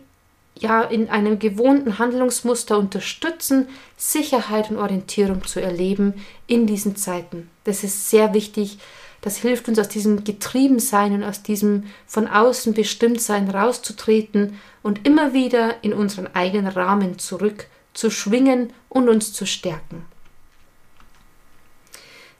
ja 0.55 0.81
in 0.81 1.09
einem 1.09 1.39
gewohnten 1.39 1.99
Handlungsmuster 1.99 2.77
unterstützen, 2.77 3.67
Sicherheit 3.97 4.69
und 4.69 4.77
Orientierung 4.77 5.45
zu 5.45 5.61
erleben 5.61 6.13
in 6.47 6.67
diesen 6.67 6.95
Zeiten. 6.95 7.49
Das 7.63 7.83
ist 7.83 8.09
sehr 8.09 8.33
wichtig. 8.33 8.77
Das 9.21 9.37
hilft 9.37 9.69
uns 9.69 9.79
aus 9.79 9.87
diesem 9.87 10.23
Getriebensein 10.23 11.13
und 11.13 11.23
aus 11.23 11.43
diesem 11.43 11.85
von 12.05 12.27
außen 12.27 12.73
Bestimmtsein 12.73 13.49
rauszutreten 13.49 14.59
und 14.81 15.07
immer 15.07 15.33
wieder 15.33 15.81
in 15.81 15.93
unseren 15.93 16.27
eigenen 16.35 16.67
Rahmen 16.67 17.17
zurück 17.19 17.67
zu 17.93 18.09
schwingen 18.09 18.73
und 18.89 19.07
uns 19.07 19.31
zu 19.33 19.45
stärken. 19.45 20.05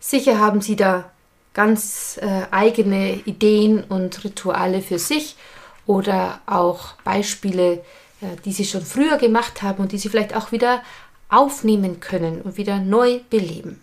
Sicher 0.06 0.38
haben 0.38 0.60
Sie 0.60 0.76
da 0.76 1.10
ganz 1.54 2.20
äh, 2.22 2.42
eigene 2.52 3.22
Ideen 3.24 3.86
und 3.86 4.26
Rituale 4.26 4.82
für 4.82 5.00
sich 5.00 5.38
oder 5.86 6.42
auch 6.46 6.96
Beispiele, 7.06 7.76
äh, 8.20 8.36
die 8.44 8.52
sie 8.52 8.66
schon 8.66 8.82
früher 8.82 9.16
gemacht 9.16 9.62
haben 9.62 9.82
und 9.82 9.94
die 9.94 9.98
sie 9.98 10.10
vielleicht 10.10 10.36
auch 10.36 10.52
wieder 10.52 10.84
aufnehmen 11.30 12.02
können 12.02 12.42
und 12.42 12.58
wieder 12.58 12.80
neu 12.80 13.22
beleben. 13.30 13.80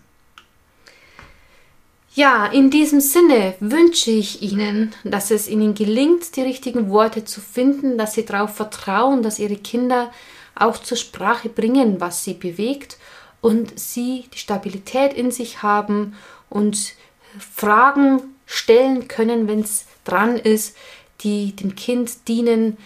Ja, 2.13 2.45
in 2.45 2.69
diesem 2.69 3.01
Sinne 3.01 3.55
wünsche 3.59 4.11
ich 4.11 4.43
Ihnen, 4.43 4.93
dass 5.03 5.31
es 5.31 5.47
Ihnen 5.47 5.73
gelingt, 5.73 6.35
die 6.35 6.41
richtigen 6.41 6.91
Worte 6.91 7.25
zu 7.25 7.41
finden, 7.41 7.97
dass 7.97 8.13
Sie 8.13 8.25
darauf 8.25 8.55
vertrauen, 8.55 9.23
dass 9.23 9.39
Ihre 9.39 9.55
Kinder 9.55 10.11
auch 10.53 10.77
zur 10.77 10.97
Sprache 10.97 11.49
bringen, 11.49 11.99
was 11.99 12.23
sie 12.23 12.35
bewegt 12.35 12.97
und 13.41 13.77
Sie 13.79 14.25
die 14.33 14.37
Stabilität 14.37 15.13
in 15.13 15.31
sich 15.31 15.63
haben 15.63 16.15
und 16.49 16.93
Fragen 17.39 18.21
stellen 18.45 19.07
können, 19.07 19.47
wenn 19.47 19.61
es 19.61 19.85
dran 20.03 20.37
ist, 20.37 20.75
die 21.21 21.55
dem 21.55 21.75
Kind 21.75 22.27
dienen, 22.27 22.77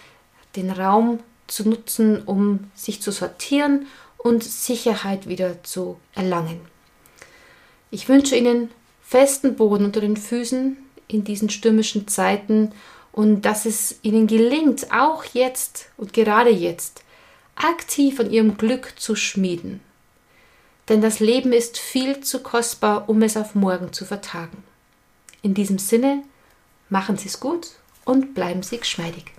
den 0.56 0.70
Raum 0.70 1.20
zu 1.48 1.68
nutzen, 1.68 2.24
um 2.24 2.72
sich 2.74 3.02
zu 3.02 3.12
sortieren 3.12 3.88
und 4.18 4.44
Sicherheit 4.44 5.28
wieder 5.28 5.64
zu 5.64 5.98
erlangen. 6.14 6.62
Ich 7.92 8.10
wünsche 8.10 8.36
Ihnen 8.36 8.70
festen 9.02 9.56
Boden 9.56 9.86
unter 9.86 10.02
den 10.02 10.18
Füßen 10.18 10.78
in 11.08 11.24
diesen 11.24 11.50
stürmischen 11.50 12.08
Zeiten 12.08 12.72
und 13.12 13.44
dass 13.44 13.66
es 13.66 14.00
Ihnen 14.02 14.28
gelingt, 14.28 14.92
auch 14.92 15.24
jetzt 15.26 15.90
und 15.98 16.14
gerade 16.14 16.50
jetzt 16.50 17.04
aktiv 17.56 18.20
an 18.20 18.32
Ihrem 18.32 18.58
Glück 18.58 18.94
zu 18.98 19.16
schmieden. 19.16 19.80
Denn 20.90 21.02
das 21.02 21.20
Leben 21.20 21.52
ist 21.52 21.78
viel 21.78 22.22
zu 22.22 22.42
kostbar, 22.42 23.10
um 23.10 23.22
es 23.22 23.38
auf 23.38 23.56
morgen 23.56 23.92
zu 23.92 24.06
vertagen. 24.06 24.64
In 25.42 25.54
diesem 25.54 25.80
Sinne, 25.80 26.24
machen 26.90 27.18
Sie 27.18 27.28
es 27.28 27.40
gut 27.40 27.72
und 28.04 28.34
bleiben 28.34 28.64
Sie 28.64 28.78
geschmeidig. 28.78 29.35